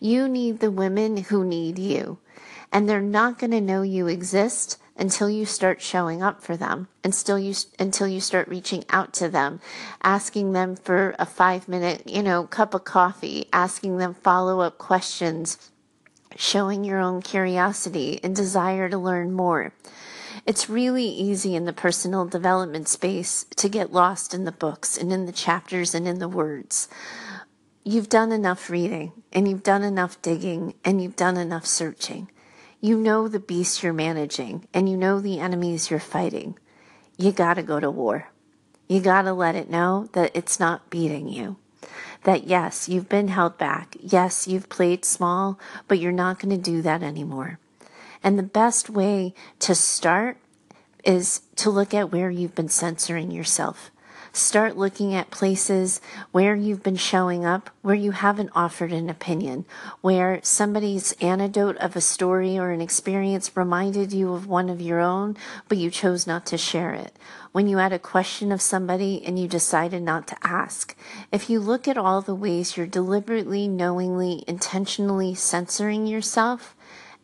You 0.00 0.28
need 0.28 0.60
the 0.60 0.70
women 0.70 1.16
who 1.16 1.44
need 1.44 1.78
you. 1.78 2.18
And 2.70 2.88
they're 2.88 3.00
not 3.00 3.38
going 3.38 3.52
to 3.52 3.60
know 3.60 3.82
you 3.82 4.06
exist 4.06 4.78
until 4.96 5.28
you 5.28 5.44
start 5.44 5.80
showing 5.80 6.22
up 6.22 6.42
for 6.42 6.56
them 6.56 6.88
and 7.02 7.14
still 7.14 7.38
you 7.38 7.54
until 7.78 8.06
you 8.06 8.20
start 8.20 8.46
reaching 8.48 8.84
out 8.90 9.12
to 9.12 9.28
them 9.28 9.60
asking 10.02 10.52
them 10.52 10.76
for 10.76 11.14
a 11.18 11.26
5 11.26 11.68
minute 11.68 12.02
you 12.06 12.22
know 12.22 12.44
cup 12.44 12.74
of 12.74 12.84
coffee 12.84 13.46
asking 13.52 13.98
them 13.98 14.14
follow 14.14 14.60
up 14.60 14.78
questions 14.78 15.70
showing 16.36 16.84
your 16.84 16.98
own 16.98 17.22
curiosity 17.22 18.20
and 18.22 18.34
desire 18.34 18.88
to 18.88 18.98
learn 18.98 19.32
more 19.32 19.72
it's 20.46 20.68
really 20.68 21.06
easy 21.06 21.54
in 21.54 21.64
the 21.64 21.72
personal 21.72 22.26
development 22.26 22.88
space 22.88 23.46
to 23.56 23.68
get 23.68 23.92
lost 23.92 24.34
in 24.34 24.44
the 24.44 24.52
books 24.52 24.98
and 24.98 25.10
in 25.12 25.24
the 25.24 25.32
chapters 25.32 25.94
and 25.94 26.06
in 26.06 26.18
the 26.18 26.28
words. 26.28 26.88
You've 27.82 28.10
done 28.10 28.30
enough 28.30 28.68
reading 28.68 29.12
and 29.32 29.48
you've 29.48 29.62
done 29.62 29.82
enough 29.82 30.20
digging 30.20 30.74
and 30.84 31.02
you've 31.02 31.16
done 31.16 31.38
enough 31.38 31.64
searching. 31.64 32.30
You 32.84 32.98
know 32.98 33.28
the 33.28 33.40
beast 33.40 33.82
you're 33.82 33.94
managing 33.94 34.68
and 34.74 34.90
you 34.90 34.98
know 34.98 35.18
the 35.18 35.40
enemies 35.40 35.90
you're 35.90 35.98
fighting. 35.98 36.58
You 37.16 37.32
gotta 37.32 37.62
go 37.62 37.80
to 37.80 37.90
war. 37.90 38.28
You 38.88 39.00
gotta 39.00 39.32
let 39.32 39.54
it 39.54 39.70
know 39.70 40.10
that 40.12 40.32
it's 40.34 40.60
not 40.60 40.90
beating 40.90 41.26
you. 41.26 41.56
That 42.24 42.46
yes, 42.46 42.86
you've 42.86 43.08
been 43.08 43.28
held 43.28 43.56
back. 43.56 43.96
Yes, 44.00 44.46
you've 44.46 44.68
played 44.68 45.06
small, 45.06 45.58
but 45.88 45.98
you're 45.98 46.12
not 46.12 46.38
going 46.38 46.54
to 46.54 46.62
do 46.62 46.82
that 46.82 47.02
anymore. 47.02 47.58
And 48.22 48.38
the 48.38 48.42
best 48.42 48.90
way 48.90 49.32
to 49.60 49.74
start 49.74 50.36
is 51.04 51.40
to 51.56 51.70
look 51.70 51.94
at 51.94 52.12
where 52.12 52.28
you've 52.28 52.54
been 52.54 52.68
censoring 52.68 53.30
yourself. 53.30 53.90
Start 54.36 54.76
looking 54.76 55.14
at 55.14 55.30
places 55.30 56.00
where 56.32 56.56
you've 56.56 56.82
been 56.82 56.96
showing 56.96 57.44
up, 57.44 57.70
where 57.82 57.94
you 57.94 58.10
haven't 58.10 58.50
offered 58.52 58.92
an 58.92 59.08
opinion, 59.08 59.64
where 60.00 60.40
somebody's 60.42 61.12
anecdote 61.20 61.76
of 61.76 61.94
a 61.94 62.00
story 62.00 62.58
or 62.58 62.72
an 62.72 62.80
experience 62.80 63.56
reminded 63.56 64.12
you 64.12 64.34
of 64.34 64.48
one 64.48 64.68
of 64.68 64.80
your 64.80 64.98
own, 64.98 65.36
but 65.68 65.78
you 65.78 65.88
chose 65.88 66.26
not 66.26 66.46
to 66.46 66.58
share 66.58 66.92
it. 66.92 67.16
When 67.52 67.68
you 67.68 67.76
had 67.76 67.92
a 67.92 67.98
question 68.00 68.50
of 68.50 68.60
somebody 68.60 69.24
and 69.24 69.38
you 69.38 69.46
decided 69.46 70.02
not 70.02 70.26
to 70.26 70.36
ask. 70.42 70.96
If 71.30 71.48
you 71.48 71.60
look 71.60 71.86
at 71.86 71.96
all 71.96 72.20
the 72.20 72.34
ways 72.34 72.76
you're 72.76 72.88
deliberately, 72.88 73.68
knowingly, 73.68 74.42
intentionally 74.48 75.36
censoring 75.36 76.08
yourself, 76.08 76.74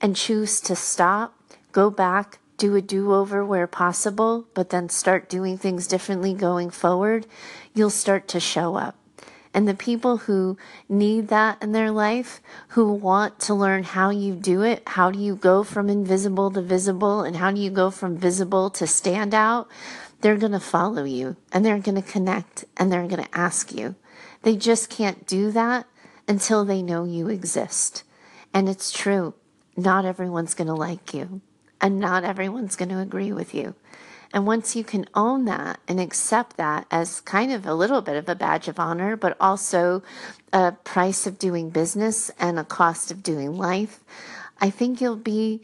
and 0.00 0.14
choose 0.14 0.60
to 0.60 0.76
stop, 0.76 1.34
go 1.72 1.90
back, 1.90 2.38
do 2.60 2.76
a 2.76 2.82
do 2.82 3.14
over 3.14 3.42
where 3.42 3.66
possible, 3.66 4.46
but 4.52 4.68
then 4.68 4.90
start 4.90 5.30
doing 5.30 5.56
things 5.56 5.86
differently 5.86 6.34
going 6.34 6.68
forward, 6.68 7.26
you'll 7.72 7.88
start 7.88 8.28
to 8.28 8.38
show 8.38 8.76
up. 8.76 8.96
And 9.54 9.66
the 9.66 9.74
people 9.74 10.18
who 10.18 10.58
need 10.86 11.28
that 11.28 11.60
in 11.62 11.72
their 11.72 11.90
life, 11.90 12.40
who 12.68 12.92
want 12.92 13.40
to 13.40 13.54
learn 13.54 13.82
how 13.82 14.10
you 14.10 14.34
do 14.34 14.62
it, 14.62 14.82
how 14.88 15.10
do 15.10 15.18
you 15.18 15.34
go 15.34 15.64
from 15.64 15.88
invisible 15.88 16.50
to 16.50 16.60
visible, 16.60 17.22
and 17.22 17.36
how 17.36 17.50
do 17.50 17.58
you 17.58 17.70
go 17.70 17.90
from 17.90 18.18
visible 18.18 18.68
to 18.70 18.86
stand 18.86 19.34
out, 19.34 19.66
they're 20.20 20.36
going 20.36 20.52
to 20.52 20.60
follow 20.60 21.04
you 21.04 21.36
and 21.50 21.64
they're 21.64 21.78
going 21.78 22.00
to 22.00 22.12
connect 22.12 22.66
and 22.76 22.92
they're 22.92 23.08
going 23.08 23.24
to 23.24 23.38
ask 23.38 23.72
you. 23.72 23.94
They 24.42 24.54
just 24.54 24.90
can't 24.90 25.26
do 25.26 25.50
that 25.52 25.86
until 26.28 26.66
they 26.66 26.82
know 26.82 27.04
you 27.04 27.30
exist. 27.30 28.04
And 28.52 28.68
it's 28.68 28.92
true, 28.92 29.32
not 29.78 30.04
everyone's 30.04 30.52
going 30.52 30.68
to 30.68 30.74
like 30.74 31.14
you 31.14 31.40
and 31.80 31.98
not 31.98 32.24
everyone's 32.24 32.76
going 32.76 32.88
to 32.90 33.00
agree 33.00 33.32
with 33.32 33.54
you. 33.54 33.74
And 34.32 34.46
once 34.46 34.76
you 34.76 34.84
can 34.84 35.06
own 35.14 35.44
that 35.46 35.80
and 35.88 35.98
accept 35.98 36.56
that 36.56 36.86
as 36.90 37.20
kind 37.20 37.52
of 37.52 37.66
a 37.66 37.74
little 37.74 38.00
bit 38.00 38.16
of 38.16 38.28
a 38.28 38.34
badge 38.34 38.68
of 38.68 38.78
honor, 38.78 39.16
but 39.16 39.36
also 39.40 40.02
a 40.52 40.72
price 40.72 41.26
of 41.26 41.38
doing 41.38 41.70
business 41.70 42.30
and 42.38 42.58
a 42.58 42.64
cost 42.64 43.10
of 43.10 43.22
doing 43.22 43.56
life, 43.56 44.00
I 44.60 44.70
think 44.70 45.00
you'll 45.00 45.16
be 45.16 45.62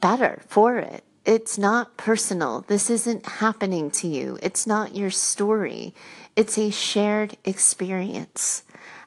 better 0.00 0.42
for 0.46 0.76
it. 0.78 1.04
It's 1.24 1.56
not 1.56 1.96
personal. 1.96 2.62
This 2.66 2.90
isn't 2.90 3.24
happening 3.26 3.90
to 3.92 4.08
you. 4.08 4.38
It's 4.42 4.66
not 4.66 4.96
your 4.96 5.10
story. 5.10 5.94
It's 6.34 6.58
a 6.58 6.70
shared 6.70 7.36
experience. 7.44 8.64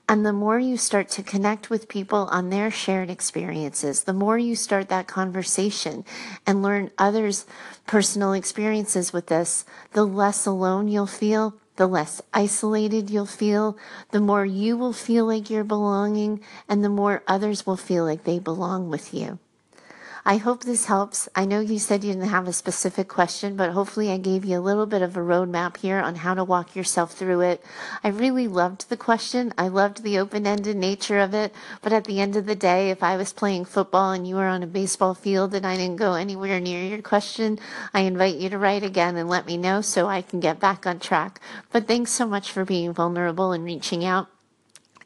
And 0.08 0.24
the 0.24 0.34
more 0.34 0.60
you 0.60 0.78
start 0.78 1.10
to 1.10 1.24
connect 1.24 1.72
with 1.72 1.88
people 1.88 2.28
on 2.32 2.50
their 2.50 2.70
shared 2.70 3.10
experiences, 3.10 4.04
the 4.04 4.14
more 4.14 4.38
you 4.38 4.56
start 4.56 4.88
that 4.90 5.08
conversation 5.08 6.06
and 6.46 6.62
learn 6.62 6.92
others' 6.98 7.46
personal 7.88 8.34
experiences 8.34 9.12
with 9.12 9.28
this, 9.28 9.66
the 9.94 10.06
less 10.06 10.46
alone 10.46 10.88
you'll 10.88 11.08
feel, 11.08 11.56
the 11.78 11.88
less 11.88 12.22
isolated 12.34 13.10
you'll 13.10 13.26
feel, 13.26 13.78
the 14.12 14.22
more 14.22 14.46
you 14.46 14.78
will 14.78 14.94
feel 14.94 15.26
like 15.26 15.50
you're 15.50 15.64
belonging, 15.64 16.40
and 16.70 16.84
the 16.84 16.90
more 16.90 17.24
others 17.28 17.66
will 17.66 17.78
feel 17.78 18.06
like 18.06 18.26
they 18.26 18.38
belong 18.38 18.90
with 18.90 19.12
you. 19.12 19.40
I 20.28 20.38
hope 20.38 20.64
this 20.64 20.86
helps. 20.86 21.30
I 21.36 21.46
know 21.46 21.60
you 21.60 21.78
said 21.78 22.04
you 22.04 22.12
didn't 22.12 22.30
have 22.30 22.48
a 22.48 22.54
specific 22.54 23.08
question, 23.08 23.56
but 23.56 23.70
hopefully 23.74 24.10
I 24.10 24.18
gave 24.18 24.44
you 24.44 24.58
a 24.58 24.60
little 24.60 24.88
bit 24.88 25.04
of 25.04 25.16
a 25.16 25.20
roadmap 25.20 25.78
here 25.78 26.00
on 26.00 26.16
how 26.16 26.34
to 26.34 26.44
walk 26.44 26.76
yourself 26.76 27.14
through 27.14 27.42
it. 27.42 27.64
I 28.04 28.08
really 28.08 28.48
loved 28.48 28.90
the 28.90 28.98
question. 28.98 29.54
I 29.56 29.68
loved 29.68 30.02
the 30.02 30.18
open 30.18 30.48
ended 30.48 30.78
nature 30.78 31.20
of 31.20 31.36
it. 31.36 31.54
But 31.84 31.94
at 31.94 32.06
the 32.06 32.20
end 32.20 32.36
of 32.36 32.48
the 32.48 32.56
day, 32.56 32.90
if 32.90 33.04
I 33.04 33.18
was 33.18 33.34
playing 33.34 33.66
football 33.66 34.14
and 34.14 34.28
you 34.28 34.38
were 34.38 34.48
on 34.48 34.64
a 34.64 34.68
baseball 34.68 35.14
field 35.14 35.54
and 35.54 35.64
I 35.64 35.78
didn't 35.78 35.98
go 35.98 36.16
anywhere 36.16 36.60
near 36.60 36.84
your 36.84 37.04
question, 37.04 37.60
I 37.94 38.00
invite 38.00 38.38
you 38.38 38.50
to 38.50 38.58
write 38.58 38.82
again 38.82 39.18
and 39.18 39.30
let 39.30 39.46
me 39.46 39.58
know 39.58 39.82
so 39.82 40.08
I 40.08 40.24
can 40.24 40.40
get 40.40 40.60
back 40.60 40.88
on 40.88 40.98
track. 40.98 41.40
But 41.72 41.88
thanks 41.88 42.10
so 42.10 42.26
much 42.26 42.52
for 42.52 42.66
being 42.66 42.94
vulnerable 42.94 43.52
and 43.52 43.64
reaching 43.64 44.04
out. 44.04 44.35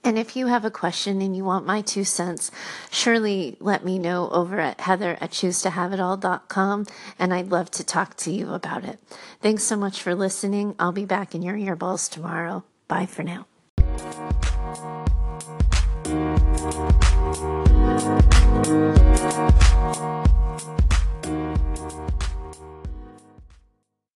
And 0.04 0.18
if 0.18 0.36
you 0.36 0.48
have 0.48 0.66
a 0.66 0.72
question 0.72 1.22
and 1.22 1.36
you 1.36 1.44
want 1.44 1.66
my 1.66 1.82
two 1.82 2.04
cents, 2.04 2.52
surely 2.90 3.58
let 3.60 3.84
me 3.84 4.00
know 4.00 4.30
over 4.30 4.60
at 4.60 4.82
heather 4.82 5.18
at 5.20 5.32
choosetohaveitall.com 5.32 6.86
and 7.20 7.34
I'd 7.34 7.52
love 7.52 7.70
to 7.72 7.84
talk 7.84 8.16
to 8.18 8.32
you 8.32 8.54
about 8.54 8.86
it. 8.86 9.00
Thanks 9.42 9.64
so 9.64 9.76
much 9.76 10.02
for 10.02 10.16
listening. 10.16 10.76
I'll 10.80 10.92
be 10.92 11.06
back 11.06 11.36
in 11.36 11.42
your 11.42 11.56
earballs 11.56 12.10
tomorrow. 12.10 12.64
Bye 12.88 13.06
for 13.06 13.24
now. 13.24 13.46